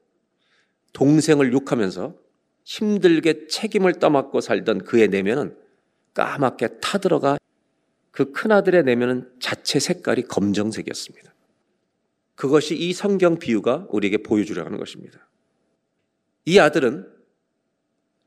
[0.92, 2.18] 동생을 욕하면서
[2.66, 5.58] 힘들게 책임을 떠맡고 살던 그의 내면은
[6.16, 7.38] 까맣게 타들어가
[8.12, 11.31] 그 큰아들의 내면은 자체 색깔이 검정색이었습니다.
[12.42, 15.30] 그것이 이 성경 비유가 우리에게 보여주려 하는 것입니다.
[16.46, 17.08] 이 아들은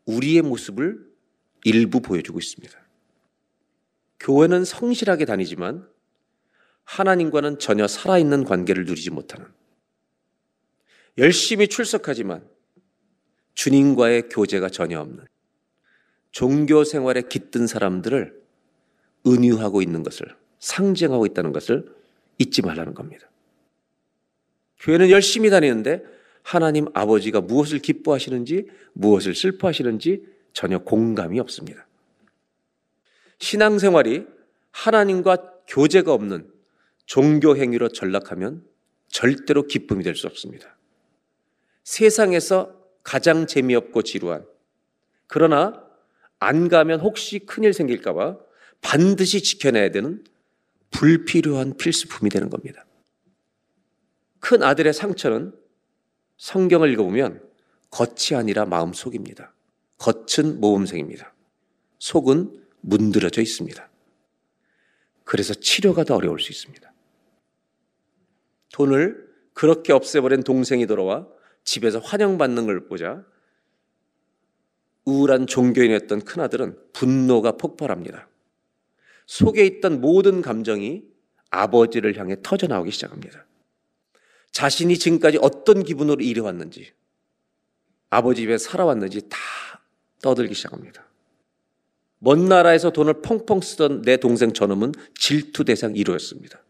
[0.04, 1.04] 우리의 모습을
[1.64, 2.78] 일부 보여주고 있습니다.
[4.20, 5.88] 교회는 성실하게 다니지만
[6.84, 9.48] 하나님과는 전혀 살아있는 관계를 누리지 못하는
[11.18, 12.48] 열심히 출석하지만
[13.54, 15.26] 주님과의 교제가 전혀 없는
[16.30, 18.40] 종교 생활에 깃든 사람들을
[19.26, 21.92] 은유하고 있는 것을 상징하고 있다는 것을
[22.38, 23.28] 잊지 말라는 겁니다.
[24.84, 26.02] 교회는 열심히 다니는데
[26.42, 31.86] 하나님 아버지가 무엇을 기뻐하시는지 무엇을 슬퍼하시는지 전혀 공감이 없습니다.
[33.38, 34.26] 신앙생활이
[34.72, 36.50] 하나님과 교제가 없는
[37.06, 38.62] 종교 행위로 전락하면
[39.08, 40.76] 절대로 기쁨이 될 수 없습니다.
[41.84, 44.44] 세상에서 가장 재미없고 지루한
[45.26, 45.82] 그러나
[46.38, 48.38] 안 가면 혹시 큰일 생길까봐
[48.82, 50.22] 반드시 지켜내야 되는
[50.90, 52.83] 불필요한 필수품이 되는 겁니다.
[54.44, 55.54] 큰 아들의 상처는
[56.36, 57.42] 성경을 읽어보면
[57.90, 59.54] 겉이 아니라 마음속입니다.
[59.96, 61.32] 겉은 모범생입니다.
[61.98, 63.88] 속은 문드러져 있습니다.
[65.24, 66.92] 그래서 치료가 더 어려울 수 있습니다.
[68.72, 71.26] 돈을 그렇게 없애버린 동생이 돌아와
[71.64, 73.24] 집에서 환영받는 걸 보자
[75.06, 78.28] 우울한 종교인이었던 큰아들은 분노가 폭발합니다.
[79.24, 81.02] 속에 있던 모든 감정이
[81.48, 83.43] 아버지를 향해 터져나오기 시작합니다.
[84.54, 86.92] 자신이 지금까지 어떤 기분으로 일해왔는지,
[88.08, 89.36] 아버지 집에 살아왔는지 다
[90.22, 91.04] 떠들기 시작합니다.
[92.20, 96.60] 먼 나라에서 돈을 펑펑 쓰던 내 동생 저놈은 질투 대상 1호였습니다.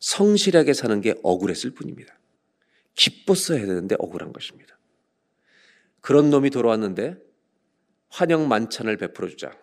[0.00, 2.18] 성실하게 사는 게 억울했을 뿐입니다.
[2.96, 4.76] 기뻤어야 되는데 억울한 것입니다.
[6.00, 7.16] 그런 놈이 돌아왔는데
[8.08, 9.56] 환영 만찬을 베풀어 주자.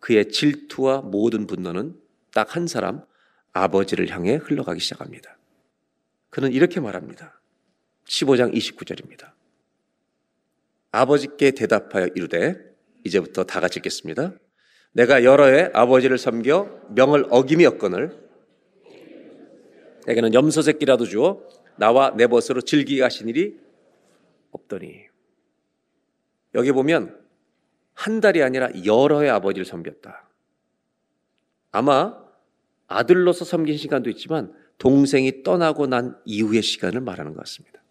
[0.00, 1.96] 그의 질투와 모든 분노는
[2.32, 3.04] 딱 한 사람
[3.52, 5.38] 아버지를 향해 흘러가기 시작합니다.
[6.34, 7.40] 그는 이렇게 말합니다.
[8.06, 9.30] 15장 29절입니다.
[10.90, 12.56] 아버지께 대답하여 이르되
[13.04, 14.32] 이제부터 다 같이 읽겠습니다.
[14.94, 18.18] 내가 여러 해 아버지를 섬겨 명을 어김이 없거늘
[20.08, 21.40] 내게는 염소 새끼라도 주어
[21.76, 23.56] 나와 내 벗으로 즐기게 하신 일이
[24.50, 25.04] 없더니
[26.56, 27.16] 여기 보면
[27.92, 30.28] 한 달이 아니라 여러 해 아버지를 섬겼다.
[31.70, 32.20] 아마
[32.88, 37.82] 아들로서 섬긴 시간도 있지만 동생이 떠나고 난 이후의 시간을 말하는 것 같습니다.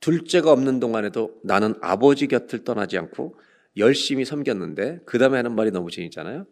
[0.00, 3.38] 둘째가 없는 동안에도 나는 아버지 곁을 떠나지 않고
[3.76, 6.46] 열심히 섬겼는데 그 다음에 하는 말이 너무 재밌잖아요.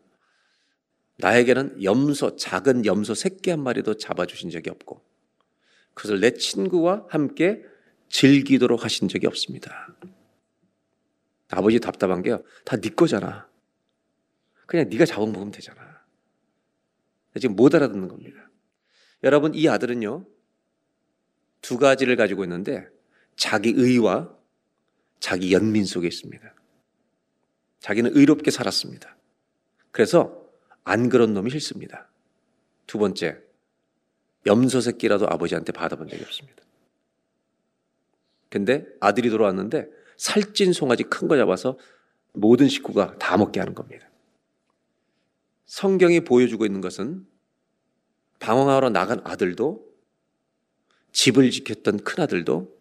[1.18, 5.04] 나에게는 염소, 작은 염소 새끼 한 마리도 잡아주신 적이 없고
[5.94, 7.62] 그것을 내 친구와 함께
[8.08, 9.94] 즐기도록 하신 적이 없습니다.
[11.50, 12.42] 아버지 답답한 게요.
[12.64, 13.48] 다 네 거잖아.
[14.66, 16.02] 그냥 네가 잡아먹으면 되잖아.
[17.40, 18.43] 지금 못 알아듣는 겁니다.
[19.24, 20.26] 여러분 이 아들은요.
[21.62, 22.86] 두 가지를 가지고 있는데
[23.36, 24.32] 자기 의와
[25.18, 26.54] 자기 연민 속에 있습니다.
[27.80, 29.16] 자기는 의롭게 살았습니다.
[29.90, 30.44] 그래서
[30.84, 32.10] 안 그런 놈이 싫습니다.
[32.86, 33.38] 두 번째,
[34.46, 36.62] 염소 새끼라도 아버지한테 받아본 적이 없습니다.
[38.50, 41.78] 근데 아들이 돌아왔는데 살찐 송아지 큰 거 잡아서
[42.34, 44.06] 모든 식구가 다 먹게 하는 겁니다.
[45.66, 47.26] 성경이 보여주고 있는 것은
[48.38, 49.84] 방황하러 나간 아들도
[51.12, 52.74] 집을 지켰던 큰 아들도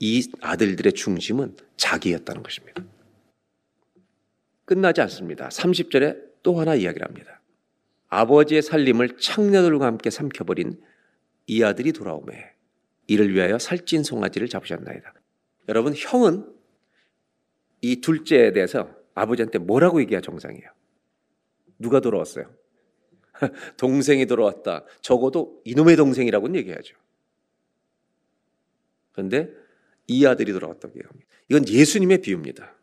[0.00, 2.82] 이 아들들의 중심은 자기였다는 것입니다.
[4.64, 5.48] 끝나지 않습니다.
[5.48, 7.40] 30절에 또 하나 이야기를 합니다.
[8.08, 10.80] 아버지의 살림을 창녀들과 함께 삼켜버린
[11.46, 12.52] 이 아들이 돌아오매
[13.06, 15.14] 이를 위하여 살찐 송아지를 잡으셨나이다.
[15.68, 16.46] 여러분 형은
[17.80, 20.70] 이 둘째에 대해서 아버지한테 뭐라고 얘기해야 정상이에요?
[21.78, 22.50] 누가 돌아왔어요?
[23.76, 24.84] 동생이 돌아왔다.
[25.00, 26.96] 적어도 이놈의 동생이라고는 얘기하죠.
[29.12, 29.50] 그런데
[30.06, 31.26] 이 아들이 돌아왔다고 얘기합니다.
[31.48, 32.74] 이건 예수님의 비유입니다.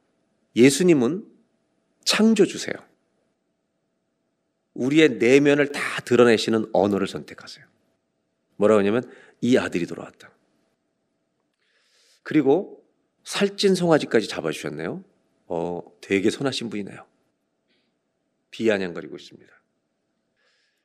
[0.56, 1.26] 예수님은
[2.06, 2.76] 창조주세요.
[4.74, 7.66] 우리의 내면을 다 드러내시는 언어를 선택하세요.
[8.56, 10.32] 뭐라고 하냐면 이 아들이 돌아왔다.
[12.24, 12.84] 그리고
[13.24, 15.04] 살찐 송아지까지 잡아주셨네요.
[15.48, 17.06] 어, 되게 선하신 분이네요.
[18.52, 19.59] 비아냥거리고 있습니다.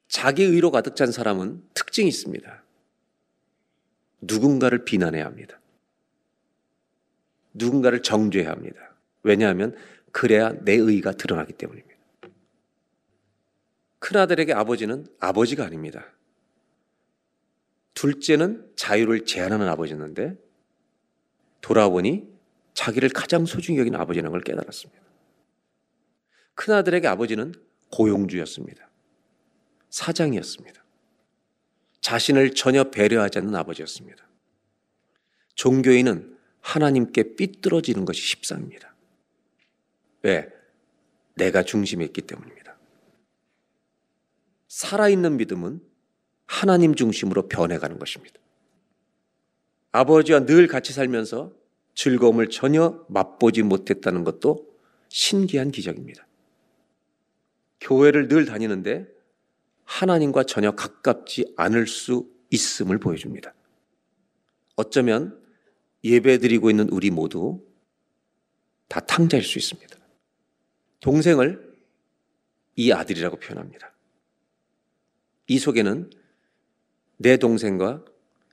[0.09, 2.63] 자기 의로 가득 찬 사람은 특징이 있습니다.
[4.21, 5.61] 누군가를 비난해야 합니다.
[7.53, 8.95] 누군가를 정죄해야 합니다.
[9.23, 9.77] 왜냐하면
[10.13, 11.95] 그래야 내 의가 드러나기 때문입니다.
[13.99, 16.05] 큰아들에게 아버지는 아버지가 아닙니다.
[17.95, 20.37] 둘째는 자유를 제한하는 아버지였는데
[21.61, 22.29] 돌아보니
[22.75, 25.03] 자기를 가장 소중히 여기는 아버지라는 걸 깨달았습니다.
[26.55, 27.55] 큰아들에게 아버지는
[27.91, 28.84] 고용주였습니다.
[29.95, 30.85] 사장이었습니다.
[32.01, 34.27] 자신을 전혀 배려하지 않는 아버지였습니다.
[35.55, 38.93] 종교인은 하나님께 삐뚤어지는 것이 십상입니다.
[40.23, 40.49] 왜?
[41.37, 42.77] 내가 중심에 있기 때문입니다.
[44.67, 45.81] 살아있는 믿음은
[46.47, 48.41] 하나님 중심으로 변해가는 것입니다.
[49.93, 51.53] 아버지와 늘 같이 살면서
[51.95, 54.67] 즐거움을 전혀 맛보지 못했다는 것도
[55.09, 56.27] 신기한 기적입니다.
[57.81, 59.14] 교회를 늘 다니는데
[59.85, 63.55] 하나님과 전혀 가깝지 않을 수 있음을 보여줍니다.
[64.77, 65.41] 어쩌면
[66.03, 67.65] 예배 드리고 있는 우리 모두
[68.89, 69.97] 다 탕자일 수 있습니다.
[71.01, 71.75] 동생을
[72.77, 73.93] 이 아들이라고 표현합니다.
[75.47, 76.11] 이 속에는
[77.17, 78.05] 내 동생과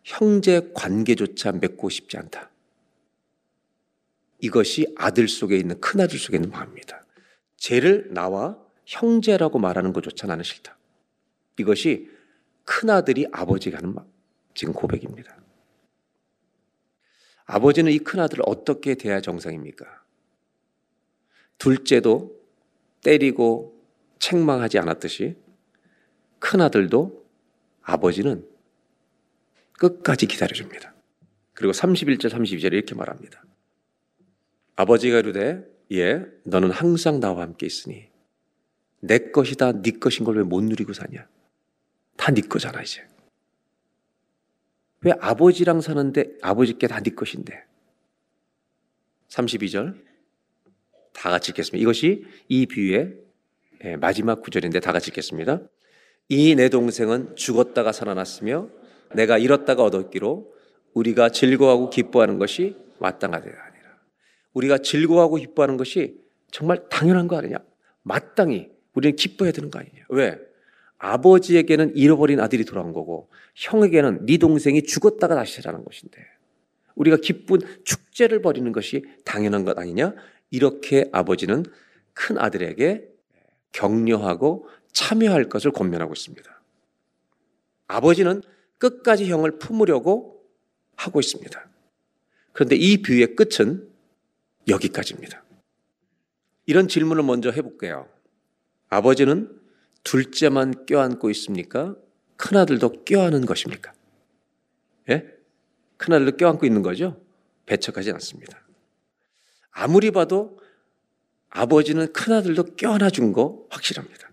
[0.03, 2.49] 형제 관계조차 맺고 싶지 않다.
[4.39, 7.05] 이것이 아들 속에 있는 큰아들 속에 있는 마음입니다.
[7.57, 10.77] 쟤를 나와 형제라고 말하는 것조차 나는 싫다.
[11.57, 12.09] 이것이
[12.65, 13.95] 큰아들이 아버지가 하는
[14.53, 15.37] 지금 고백입니다.
[17.45, 19.85] 아버지는 이 큰아들을 어떻게 대해야 정상입니까?
[21.57, 22.39] 둘째도
[23.03, 23.79] 때리고
[24.19, 25.35] 책망하지 않았듯이
[26.39, 27.25] 큰아들도
[27.81, 28.47] 아버지는
[29.73, 30.93] 끝까지 기다려줍니다.
[31.53, 33.43] 그리고 31절 32절에 이렇게 말합니다.
[34.75, 38.07] 아버지가 이르되 예 너는 항상 나와 함께 있으니
[39.01, 41.27] 내 것이다 네 것인 걸 왜 못 누리고 사냐
[42.21, 43.03] 다 네 거잖아 이제
[45.01, 47.63] 왜 아버지랑 사는데 아버지께 다 네 것인데
[49.29, 49.95] 32절
[51.13, 53.15] 다 같이 읽겠습니다 이것이 이 비유의
[53.83, 55.61] 예, 마지막 구절인데 다 같이 읽겠습니다
[56.29, 58.69] 이 내 동생은 죽었다가 살아났으며
[59.15, 60.53] 내가 잃었다가 얻었기로
[60.93, 63.49] 우리가 즐거워하고 기뻐하는 것이 마땅하다
[64.53, 66.19] 우리가 즐거워하고 기뻐하는 것이
[66.51, 67.57] 정말 당연한 거 아니냐?
[68.03, 70.03] 마땅히 우리는 기뻐해야 되는 거 아니냐?
[70.09, 70.37] 왜?
[71.03, 76.23] 아버지에게는 잃어버린 아들이 돌아온 거고 형에게는 네 동생이 죽었다가 다시 살아난 것인데
[76.93, 80.13] 우리가 기쁜 축제를 벌이는 것이 당연한 것 아니냐?
[80.51, 81.65] 이렇게 아버지는
[82.13, 83.09] 큰 아들에게
[83.71, 86.61] 격려하고 참여할 것을 권면하고 있습니다.
[87.87, 88.43] 아버지는
[88.77, 90.45] 끝까지 형을 품으려고
[90.95, 91.67] 하고 있습니다.
[92.53, 93.89] 그런데 이 비유의 끝은
[94.67, 95.43] 여기까지입니다.
[96.67, 98.07] 이런 질문을 먼저 해볼게요.
[98.89, 99.60] 아버지는
[100.03, 101.95] 둘째만 껴안고 있습니까?
[102.37, 103.93] 큰아들도 껴안은 것입니까?
[105.09, 105.27] 예?
[105.97, 107.21] 큰아들도 껴안고 있는 거죠?
[107.65, 108.61] 배척하지 않습니다.
[109.71, 110.59] 아무리 봐도
[111.49, 114.29] 아버지는 큰아들도 껴안아 준 거 확실합니다.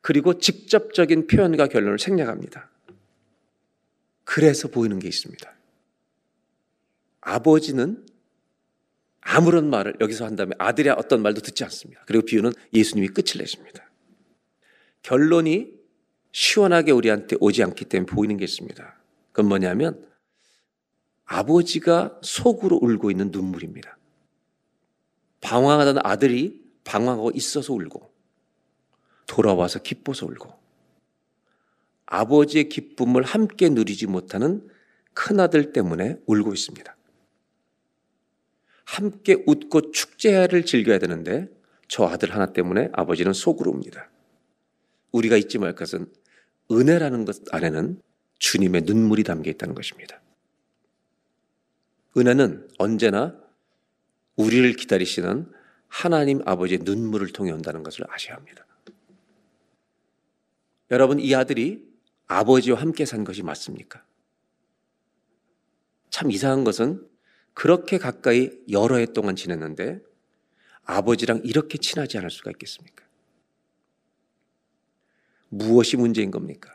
[0.00, 2.70] 그리고 직접적인 표현과 결론을 생략합니다.
[4.24, 5.52] 그래서 보이는 게 있습니다.
[7.20, 8.04] 아버지는
[9.20, 12.02] 아무런 말을 여기서 한다면 아들이 어떤 말도 듣지 않습니다.
[12.06, 13.88] 그리고 비유는 예수님이 끝을 내십니다.
[15.02, 15.72] 결론이
[16.32, 18.96] 시원하게 우리한테 오지 않기 때문에 보이는 게 있습니다.
[19.32, 20.06] 그건 뭐냐면
[21.24, 23.96] 아버지가 속으로 울고 있는 눈물입니다.
[25.40, 28.12] 방황하던 아들이 방황하고 있어서 울고
[29.26, 30.52] 돌아와서 기뻐서 울고
[32.06, 34.68] 아버지의 기쁨을 함께 누리지 못하는
[35.14, 36.96] 큰아들 때문에 울고 있습니다.
[38.84, 41.48] 함께 웃고 축제를 즐겨야 되는데
[41.88, 44.10] 저 아들 하나 때문에 아버지는 속으로 옵니다.
[45.12, 46.06] 우리가 잊지 말 것은
[46.70, 48.00] 은혜라는 것 안에는
[48.38, 50.20] 주님의 눈물이 담겨 있다는 것입니다.
[52.16, 53.38] 은혜는 언제나
[54.36, 55.50] 우리를 기다리시는
[55.88, 58.66] 하나님 아버지의 눈물을 통해 온다는 것을 아셔야 합니다.
[60.90, 61.86] 여러분, 이 아들이
[62.26, 64.04] 아버지와 함께 산 것이 맞습니까?
[66.10, 67.06] 참 이상한 것은
[67.54, 70.00] 그렇게 가까이 여러 해 동안 지냈는데
[70.84, 73.04] 아버지랑 이렇게 친하지 않을 수가 있겠습니까?
[75.52, 76.74] 무엇이 문제인 겁니까?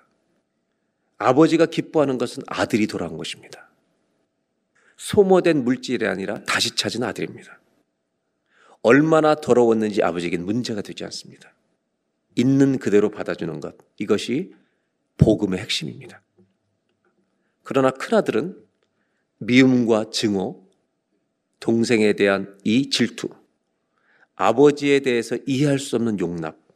[1.17, 3.71] 아버지가 기뻐하는 것은 아들이 돌아온 것입니다.
[4.97, 7.59] 소모된 물질이 아니라 다시 찾은 아들입니다.
[8.83, 11.53] 얼마나 더러웠는지 아버지에겐 문제가 되지 않습니다.
[12.35, 14.53] 있는 그대로 받아주는 것, 이것이
[15.17, 16.21] 복음의 핵심입니다.
[17.63, 18.63] 그러나 큰아들은
[19.39, 20.67] 미움과 증오,
[21.59, 23.29] 동생에 대한 이 질투,
[24.35, 26.66] 아버지에 대해서 이해할 수 없는 용납,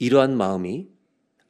[0.00, 0.88] 이러한 마음이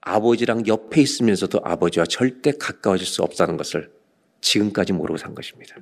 [0.00, 3.92] 아버지랑 옆에 있으면서도 아버지와 절대 가까워질 수 없다는 것을
[4.40, 5.76] 지금까지 모르고 산 것입니다.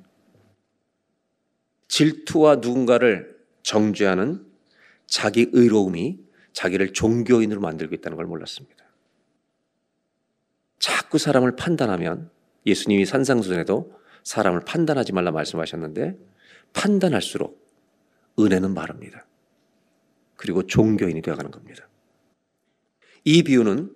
[1.89, 4.47] 질투와 누군가를 정죄하는
[5.07, 6.21] 자기 의로움이
[6.53, 8.85] 자기를 종교인으로 만들고 있다는 걸 몰랐습니다.
[10.79, 12.31] 자꾸 사람을 판단하면
[12.67, 16.19] 예수님이 산상수전에도 사람을 판단하지 말라 말씀하셨는데
[16.75, 17.67] 판단할수록
[18.39, 19.27] 은혜는 마릅니다.
[20.37, 21.88] 그리고 종교인이 되어가는 겁니다.
[23.31, 23.95] 이 비유는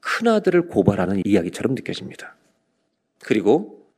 [0.00, 2.36] 큰아들을 고발하는 이야기처럼 느껴집니다.
[3.20, 3.90] 그리고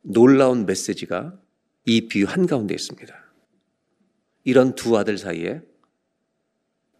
[0.00, 1.38] 놀라운 메시지가
[1.84, 3.14] 이 비유 한가운데 있습니다.
[4.44, 5.60] 이런 두 아들 사이에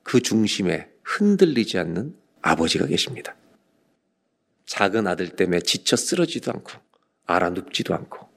[0.03, 3.35] 그 중심에 흔들리지 않는 아버지가 계십니다.
[4.67, 6.73] 작은 아들 때문에 지쳐 쓰러지도 않고
[7.25, 8.29] 알아눕지도 않고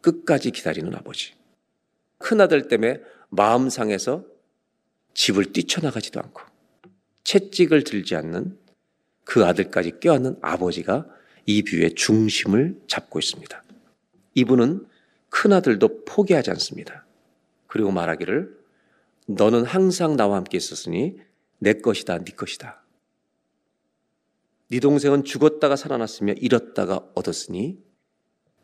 [0.00, 1.34] 끝까지 기다리는 아버지.
[2.16, 4.24] 큰 아들 때문에 마음 상해서
[5.12, 6.51] 집을 뛰쳐나가지도 않고
[7.24, 8.58] 채찍을 들지 않는
[9.24, 11.06] 그 아들까지 껴안는 아버지가
[11.46, 13.62] 이 비유의 중심을 잡고 있습니다.
[14.34, 14.86] 이분은
[15.28, 17.06] 큰 아들도 포기하지 않습니다.
[17.66, 18.62] 그리고 말하기를
[19.26, 21.18] 너는 항상 나와 함께 있었으니
[21.58, 22.82] 내 것이다, 네 것이다.
[24.68, 27.78] 네 동생은 죽었다가 살아났으며 잃었다가 얻었으니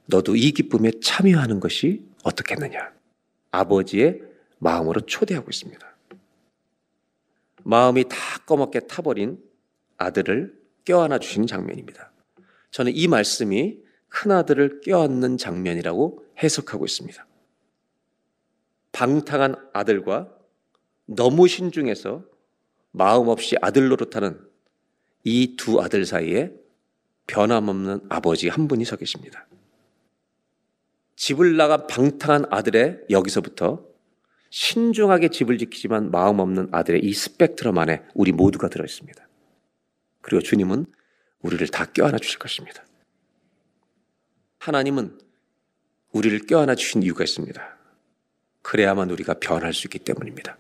[0.06, 2.92] 너도 이 기쁨에 참여하는 것이 어떻겠느냐.
[3.50, 4.22] 아버지의
[4.58, 5.97] 마음으로 초대하고 있습니다.
[7.68, 8.16] 마음이 다
[8.46, 9.38] 꺼먹게 타버린
[9.98, 12.12] 아들을 껴안아 주시는 장면입니다.
[12.70, 17.26] 저는 이 말씀이 큰 아들을 껴안는 장면이라고 해석하고 있습니다.
[18.92, 20.34] 방탕한 아들과
[21.04, 22.24] 너무 신중해서
[22.90, 24.40] 마음 없이 아들 노릇하는
[25.24, 26.50] 이 두 아들 사이에
[27.26, 29.46] 변함없는 아버지 한 분이 서 계십니다.
[31.16, 33.84] 집을 나간 방탕한 아들의 여기서부터
[34.50, 39.28] 신중하게 집을 지키지만 마음 없는 아들의 이 스펙트럼 안에 우리 모두가 들어 있습니다.
[40.20, 40.86] 그리고 주님은
[41.42, 42.84] 우리를 다 껴안아 주실 것입니다.
[44.58, 45.18] 하나님은
[46.12, 47.78] 우리를 껴안아 주신 이유가 있습니다.
[48.62, 50.58] 그래야만 우리가 변할 수 있기 때문입니다.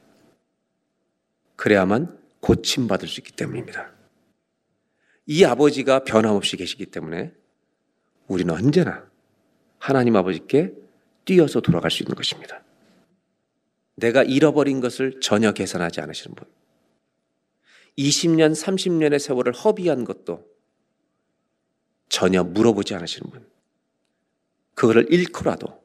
[1.56, 3.92] 그래야만 고침받을 수 있기 때문입니다.
[5.26, 7.32] 이 아버지가 변함없이 계시기 때문에
[8.28, 9.06] 우리는 언제나
[9.78, 10.72] 하나님 아버지께
[11.24, 12.62] 뛰어서 돌아갈 수 있는 것입니다.
[13.98, 16.48] 내가 잃어버린 것을 전혀 계산하지 않으시는 분.
[17.98, 20.46] 20년, 30년의 세월을 허비한 것도
[22.08, 23.48] 전혀 물어보지 않으시는 분.
[24.74, 25.82] 그거를 잃고라도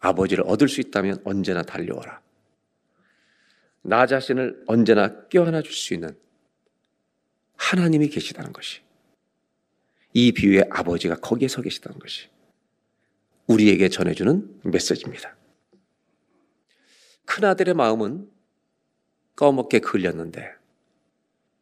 [0.00, 2.20] 아버지를 얻을 수 있다면 언제나 달려와라.
[3.82, 6.14] 나 자신을 언제나 껴안아 줄 수 있는
[7.56, 8.80] 하나님이 계시다는 것이
[10.12, 12.28] 이 비유의 아버지가 거기에 서 계시다는 것이
[13.46, 15.34] 우리에게 전해주는 메시지입니다.
[17.26, 18.30] 큰아들의 마음은
[19.36, 20.50] 꺼먹게 걸렸는데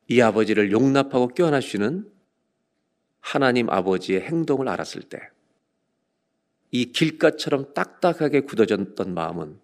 [0.09, 2.11] 이 아버지를 용납하고 껴안아주시는
[3.21, 5.21] 하나님 아버지의 행동을 알았을 때
[6.71, 9.59] 이 길가처럼 딱딱하게 굳어졌던 마음은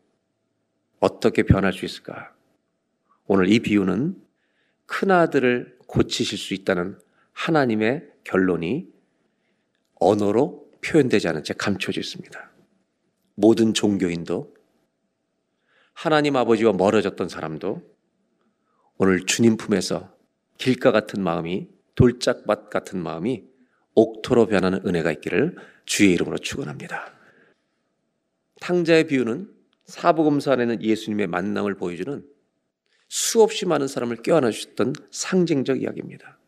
[0.99, 2.35] 어떻게 변할 수 있을까?
[3.27, 4.21] 오늘 이 비유는
[4.87, 6.99] 큰아들을 고치실 수 있다는
[7.33, 8.89] 하나님의 결론이
[9.97, 12.51] 언어로 표현되지 않은 채 감춰져 있습니다.
[13.35, 14.56] 모든 종교인도
[15.97, 17.83] 하나님 아버지와 멀어졌던 사람도
[18.99, 20.15] 오늘 주님 품에서
[20.59, 23.45] 길가 같은 마음이 돌짝밭 같은 마음이
[23.95, 27.15] 옥토로 변하는 은혜가 있기를 주의 이름으로 축원합니다.
[28.61, 29.51] 탕자의 비유는
[29.87, 32.27] 사복음서 안에는 예수님의 만남을 보여주는
[33.09, 36.39] 수없이 많은 사람을 껴안아 주셨던 상징적 이야기입니다.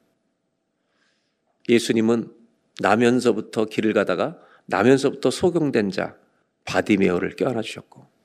[1.70, 2.34] 예수님은
[2.82, 6.18] 나면서부터 길을 가다가 나면서부터 소경된 자
[6.66, 8.17] 바디메어를 껴안아 주셨고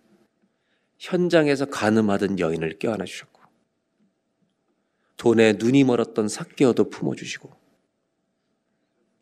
[1.04, 3.42] 현장에서 가늠하던 여인을 껴안아 주셨고
[5.18, 7.52] 돈에 눈이 멀었던 삭개어도 품어주시고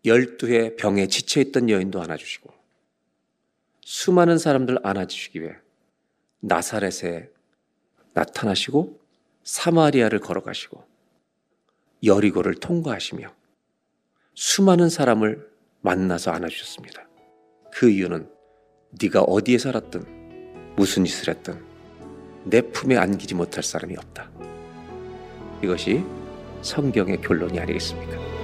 [0.05, 2.53] 열두해 병에 지쳐있던 여인도 안아주시고
[3.81, 5.55] 수많은 사람들 안아주시기 위해
[6.41, 7.31] 나사렛에
[8.13, 8.99] 나타나시고
[9.43, 10.83] 사마리아를 걸어가시고
[12.03, 13.33] 여리고를 통과하시며
[14.35, 15.49] 수많은 사람을
[15.81, 17.07] 만나서 안아주셨습니다.
[17.73, 18.29] 그 이유는
[19.01, 21.70] 네가 어디에 살았든 무슨 짓을 했든
[22.43, 24.29] 내 품에 안기지 못할 사람이 없다.
[25.63, 26.03] 이것이
[26.61, 28.40] 성경의 결론이 아니겠습니까?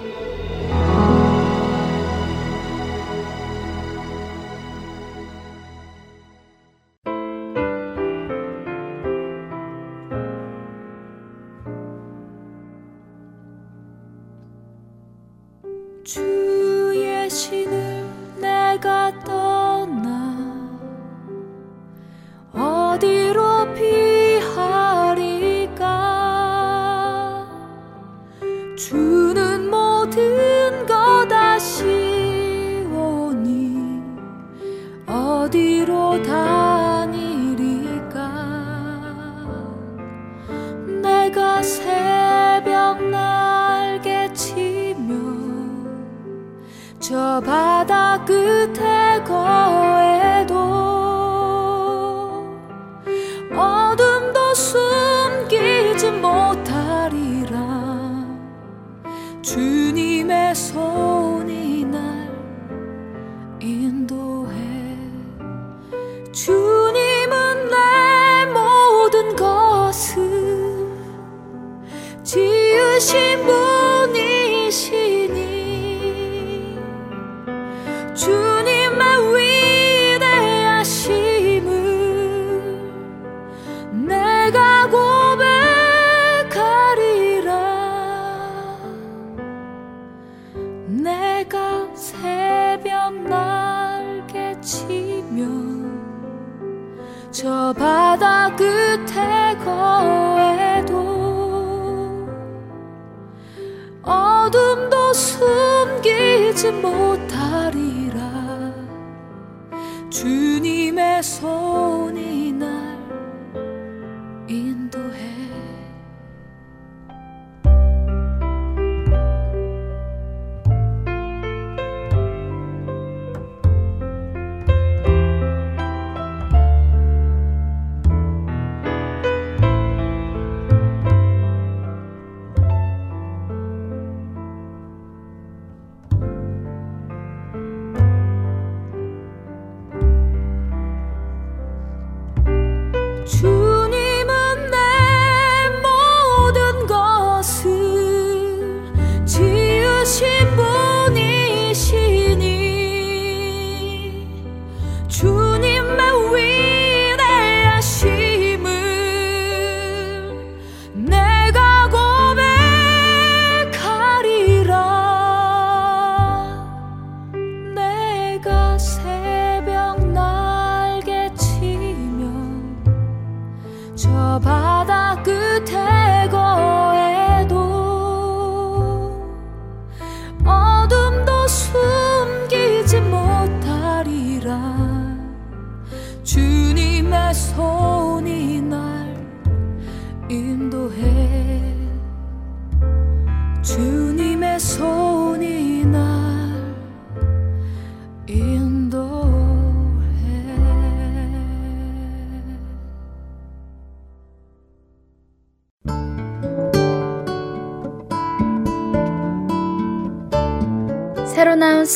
[110.78, 113.07] 주님의 손이 날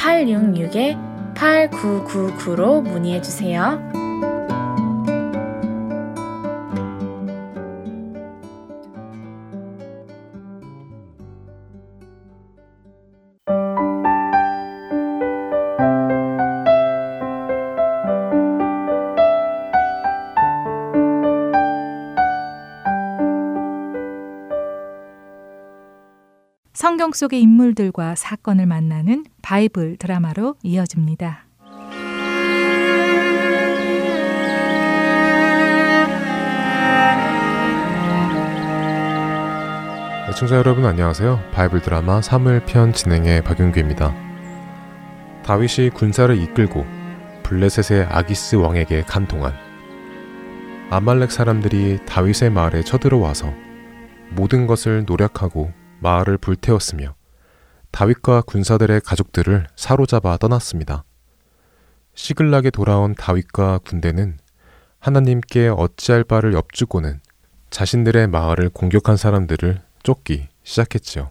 [0.00, 3.78] 602-866-8999로 문의해 주세요.
[27.00, 31.46] 성경 속의 인물들과 사건을 만나는 바이블 드라마로 이어집니다.
[40.28, 41.40] 애청자 여러분 안녕하세요.
[41.54, 44.14] 바이블 드라마 3월 진행의 박윤규입니다.
[45.42, 46.84] 다윗이 군사를 이끌고
[47.44, 49.54] 블레셋의 아기스 왕에게 간 동안
[50.90, 53.54] 아말렉 사람들이 다윗의 마을에 쳐들어와서
[54.32, 57.14] 모든 것을 노력하고 마을을 불태웠으며
[57.90, 61.04] 다윗과 군사들의 가족들을 사로잡아 떠났습니다.
[62.14, 64.38] 시글락에 돌아온 다윗과 군대는
[64.98, 67.20] 하나님께 어찌할 바를 엽주고는
[67.70, 71.30] 자신들의 마을을 공격한 사람들을 쫓기 시작했지요.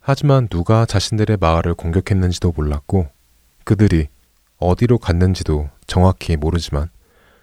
[0.00, 3.08] 하지만 누가 자신들의 마을을 공격했는지도 몰랐고
[3.64, 4.08] 그들이
[4.58, 6.90] 어디로 갔는지도 정확히 모르지만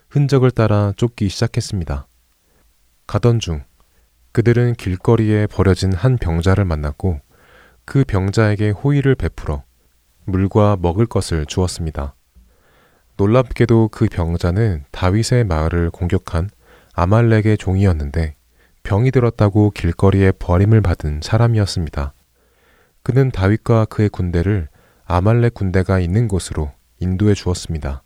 [0.10, 2.08] 흔적을 따라 쫓기 시작했습니다.
[3.08, 3.64] 가던 중
[4.32, 7.20] 그들은 길거리에 버려진 한 병자를 만났고
[7.86, 9.64] 그 병자에게 호의를 베풀어
[10.26, 12.16] 물과 먹을 것을 주었습니다.
[13.18, 16.50] 놀랍게도 그 병자는 다윗의 마을을 공격한
[16.94, 18.36] 아말렉의 종이었는데
[18.84, 22.14] 병이 들었다고 길거리에 버림을 받은 사람이었습니다.
[23.04, 24.70] 그는 다윗과 그의 군대를
[25.06, 28.02] 아말렉 군대가 있는 곳으로 인도해 주었습니다.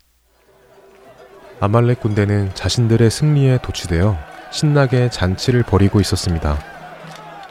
[1.60, 6.58] 아말렉 군대는 자신들의 승리에 도취되어 신나게 잔치를 벌이고 있었습니다.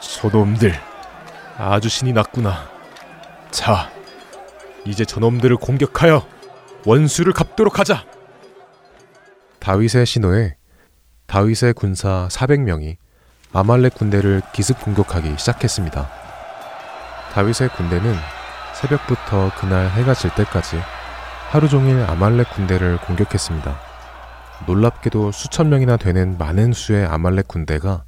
[0.00, 0.74] 저놈들,
[1.56, 2.68] 아주 신이 났구나.
[3.52, 3.92] 자,
[4.84, 6.26] 이제 저놈들을 공격하여
[6.84, 8.04] 원수를 갚도록 하자.
[9.60, 10.56] 다윗의 신호에
[11.28, 12.96] 다윗의 군사 400명이
[13.52, 16.10] 아말렉 군대를 기습 공격하기 시작했습니다.
[17.34, 18.16] 다윗의 군대는
[18.74, 20.80] 새벽부터 그날 해가 질 때까지
[21.50, 23.85] 하루 종일 아말렉 군대를 공격했습니다.
[24.64, 28.04] 놀랍게도 수천 명이나 되는 많은 수의 아말렉 군대가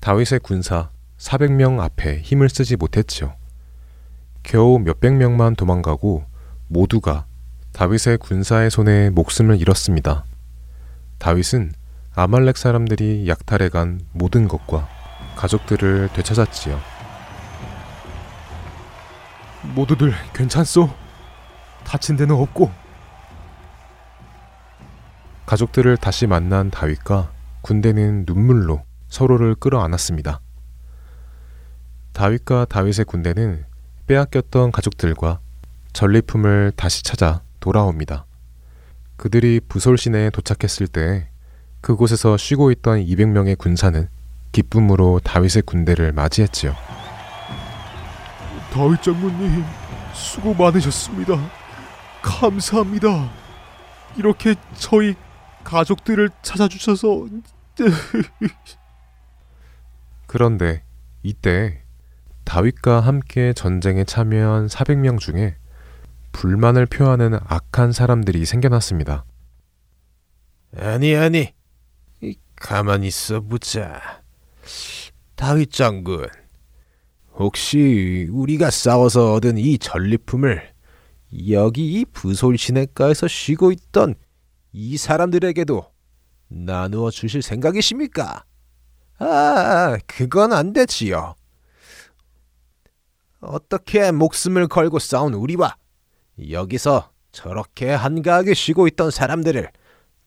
[0.00, 3.34] 다윗의 군사 400명 앞에 힘을 쓰지 못했지요.
[4.42, 6.24] 겨우 몇백 명만 도망가고
[6.68, 7.26] 모두가
[7.72, 10.24] 다윗의 군사의 손에 목숨을 잃었습니다.
[11.18, 11.72] 다윗은
[12.14, 14.88] 아말렉 사람들이 약탈해간 모든 것과
[15.36, 16.80] 가족들을 되찾았지요.
[19.74, 20.90] 모두들 괜찮소?
[21.84, 22.85] 다친 데는 없고.
[25.46, 27.30] 가족들을 다시 만난 다윗과
[27.62, 30.40] 군대는 눈물로 서로를 끌어안았습니다.
[32.12, 33.64] 다윗과 다윗의 군대는
[34.06, 35.38] 빼앗겼던 가족들과
[35.92, 38.26] 전리품을 다시 찾아 돌아옵니다.
[39.16, 41.28] 그들이 부솔 시내에 도착했을 때
[41.80, 44.08] 그곳에서 쉬고 있던 200명의 군사는
[44.52, 46.74] 기쁨으로 다윗의 군대를 맞이했지요.
[48.72, 49.64] 다윗 장군님,
[50.12, 51.34] 수고 많으셨습니다.
[52.22, 53.30] 감사합니다.
[54.16, 55.14] 이렇게 저희
[55.66, 57.26] 가족들을 찾아주셔서
[60.28, 60.84] 그런데
[61.24, 61.82] 이때
[62.44, 65.56] 다윗과 함께 전쟁에 참여한 400명 중에
[66.30, 69.24] 불만을 표하는 악한 사람들이 생겨났습니다.
[70.76, 71.52] 아니 아니
[72.54, 74.22] 가만히 있어 보자.
[75.34, 76.28] 다윗 장군,
[77.34, 80.72] 혹시 우리가 싸워서 얻은 이 전리품을
[81.50, 84.14] 여기 이 부솔 시내가에서 쉬고 있던
[84.78, 85.90] 이 사람들에게도
[86.48, 88.44] 나누어 주실 생각이십니까?
[89.18, 91.34] 아, 그건 안 되지요.
[93.40, 95.76] 어떻게 목숨을 걸고 싸운 우리와
[96.50, 99.66] 여기서 저렇게 한가하게 쉬고 있던 사람들을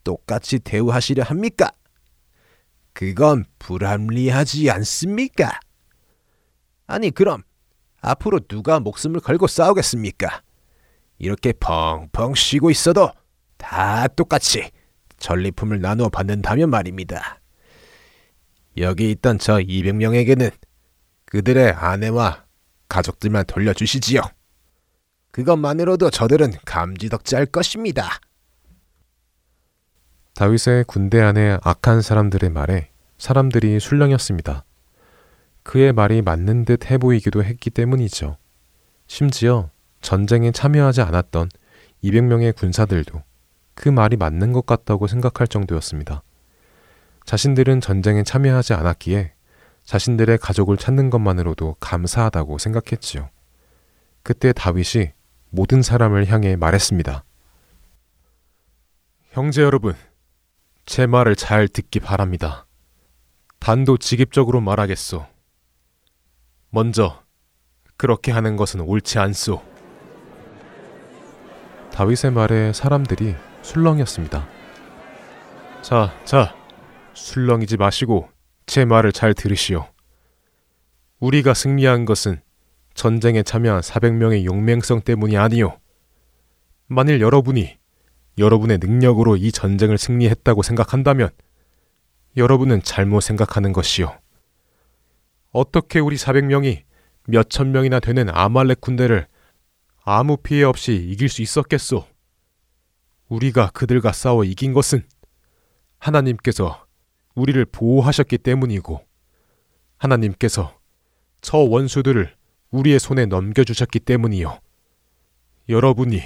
[0.03, 1.69] 똑같이 대우하시려 합니까?
[2.93, 5.59] 그건 불합리하지 않습니까?
[6.87, 7.43] 아니, 그럼
[8.01, 10.41] 앞으로 누가 목숨을 걸고 싸우겠습니까?
[11.19, 13.11] 이렇게 펑펑 쉬고 있어도
[13.59, 14.71] 다 똑같이
[15.19, 17.39] 전리품을 나누어 받는다면 말입니다.
[18.77, 20.51] 여기 있던 저 200명에게는
[21.25, 22.45] 그들의 아내와
[22.87, 24.21] 가족들만 돌려주시지요.
[25.31, 28.09] 그것만으로도 저들은 감지덕지할 것입니다.
[30.33, 34.63] 다윗의 군대 안의 악한 사람들의 말에 사람들이 술렁였습니다.
[35.63, 38.37] 그의 말이 맞는 듯 해 보이기도 했기 때문이죠.
[39.07, 39.69] 심지어
[40.01, 41.49] 전쟁에 참여하지 않았던
[42.03, 43.21] 200명의 군사들도
[43.79, 46.21] 그 말이 맞는 것 같다고 생각할 정도였습니다.
[47.23, 49.31] 자신들은 전쟁에 참여하지 않았기에
[49.85, 53.29] 자신들의 가족을 찾는 것만으로도 감사하다고 생각했지요.
[54.21, 55.13] 그때 다윗이
[55.49, 57.23] 모든 사람을 향해 말했습니다.
[59.29, 59.95] 형제 여러분,
[60.85, 62.65] 제 말을 잘 듣기 바랍니다.
[63.59, 65.25] 단도직입적으로 말하겠소.
[66.69, 67.23] 먼저
[67.95, 69.63] 그렇게 하는 것은 옳지 않소.
[71.93, 73.35] 다윗의 말에 사람들이
[73.69, 74.47] 술렁이었습니다.
[75.83, 76.55] 자, 자,
[77.13, 78.27] 술렁이지 마시고
[78.65, 79.87] 제 말을 잘 들으시오.
[81.19, 82.41] 우리가 승리한 것은
[82.95, 85.77] 전쟁에 참여한 400명의 용맹성 때문이 아니오.
[86.87, 87.77] 만일 여러분이
[88.39, 91.29] 여러분의 능력으로 이 전쟁을 승리했다고 생각한다면
[92.37, 94.11] 여러분은 잘못 생각하는 것이오.
[95.51, 96.81] 어떻게 우리 400명이
[97.27, 99.27] 몇천 명이나 되는 아말렉 군대를
[100.03, 102.07] 아무 피해 없이 이길 수 있었겠소?
[103.29, 105.03] 우리가 그들과 싸워 이긴 것은
[105.99, 106.85] 하나님께서
[107.35, 109.05] 우리를 보호하셨기 때문이고
[109.97, 110.77] 하나님께서
[111.41, 112.35] 저 원수들을
[112.71, 114.59] 우리의 손에 넘겨주셨기 때문이요.
[115.69, 116.21] 여러분이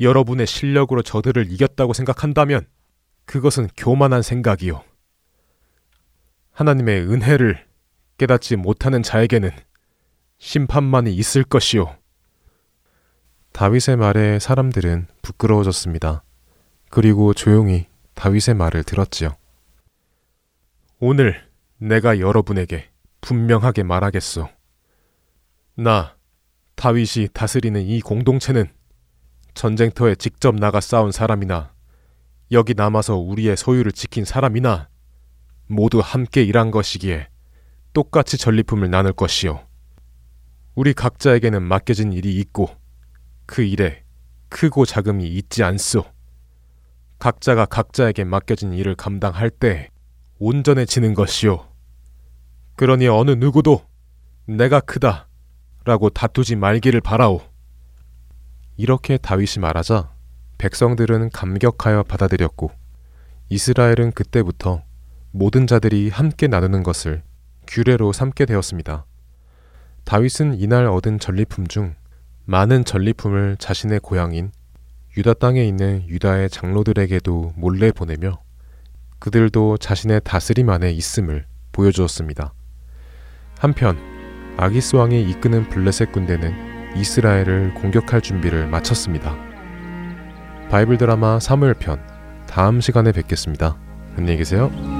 [0.00, 2.66] 여러분의 실력으로 저들을 이겼다고 생각한다면
[3.26, 4.82] 그것은 교만한 생각이요.
[6.52, 7.66] 하나님의 은혜를
[8.18, 9.50] 깨닫지 못하는 자에게는
[10.38, 11.96] 심판만이 있을 것이요.
[13.52, 16.22] 다윗의 말에 사람들은 부끄러워졌습니다.
[16.90, 19.30] 그리고 조용히 다윗의 말을 들었지요.
[20.98, 24.48] 오늘 내가 여러분에게 분명하게 말하겠소.
[25.76, 26.16] 나
[26.74, 28.70] 다윗이 다스리는 이 공동체는
[29.54, 31.72] 전쟁터에 직접 나가 싸운 사람이나
[32.50, 34.88] 여기 남아서 우리의 소유를 지킨 사람이나
[35.68, 37.28] 모두 함께 일한 것이기에
[37.92, 39.64] 똑같이 전리품을 나눌 것이요.
[40.74, 42.68] 우리 각자에게는 맡겨진 일이 있고
[43.46, 44.02] 그 일에
[44.48, 46.04] 크고 작음이 있지 않소.
[47.20, 49.90] 각자가 각자에게 맡겨진 일을 감당할 때
[50.38, 51.68] 온전해지는 것이요.
[52.76, 53.82] 그러니 어느 누구도
[54.46, 55.28] 내가 크다
[55.84, 57.42] 라고 다투지 말기를 바라오.
[58.78, 60.10] 이렇게 다윗이 말하자
[60.56, 62.70] 백성들은 감격하여 받아들였고
[63.50, 64.82] 이스라엘은 그때부터
[65.30, 67.22] 모든 자들이 함께 나누는 것을
[67.66, 69.04] 규례로 삼게 되었습니다.
[70.04, 71.94] 다윗은 이날 얻은 전리품 중
[72.46, 74.52] 많은 전리품을 자신의 고향인
[75.20, 78.40] 유다 땅에 있는 유다의 장로들에게도 몰래 보내며
[79.18, 82.54] 그들도 자신의 다스림 안에 있음을 보여주었습니다.
[83.58, 83.98] 한편
[84.56, 89.36] 아기스 왕이 이끄는 블레셋 군대는 이스라엘을 공격할 준비를 마쳤습니다.
[90.70, 92.00] 바이블 드라마 사무엘편
[92.48, 93.78] 다음 시간에 뵙겠습니다.
[94.16, 94.99] 안녕히 계세요.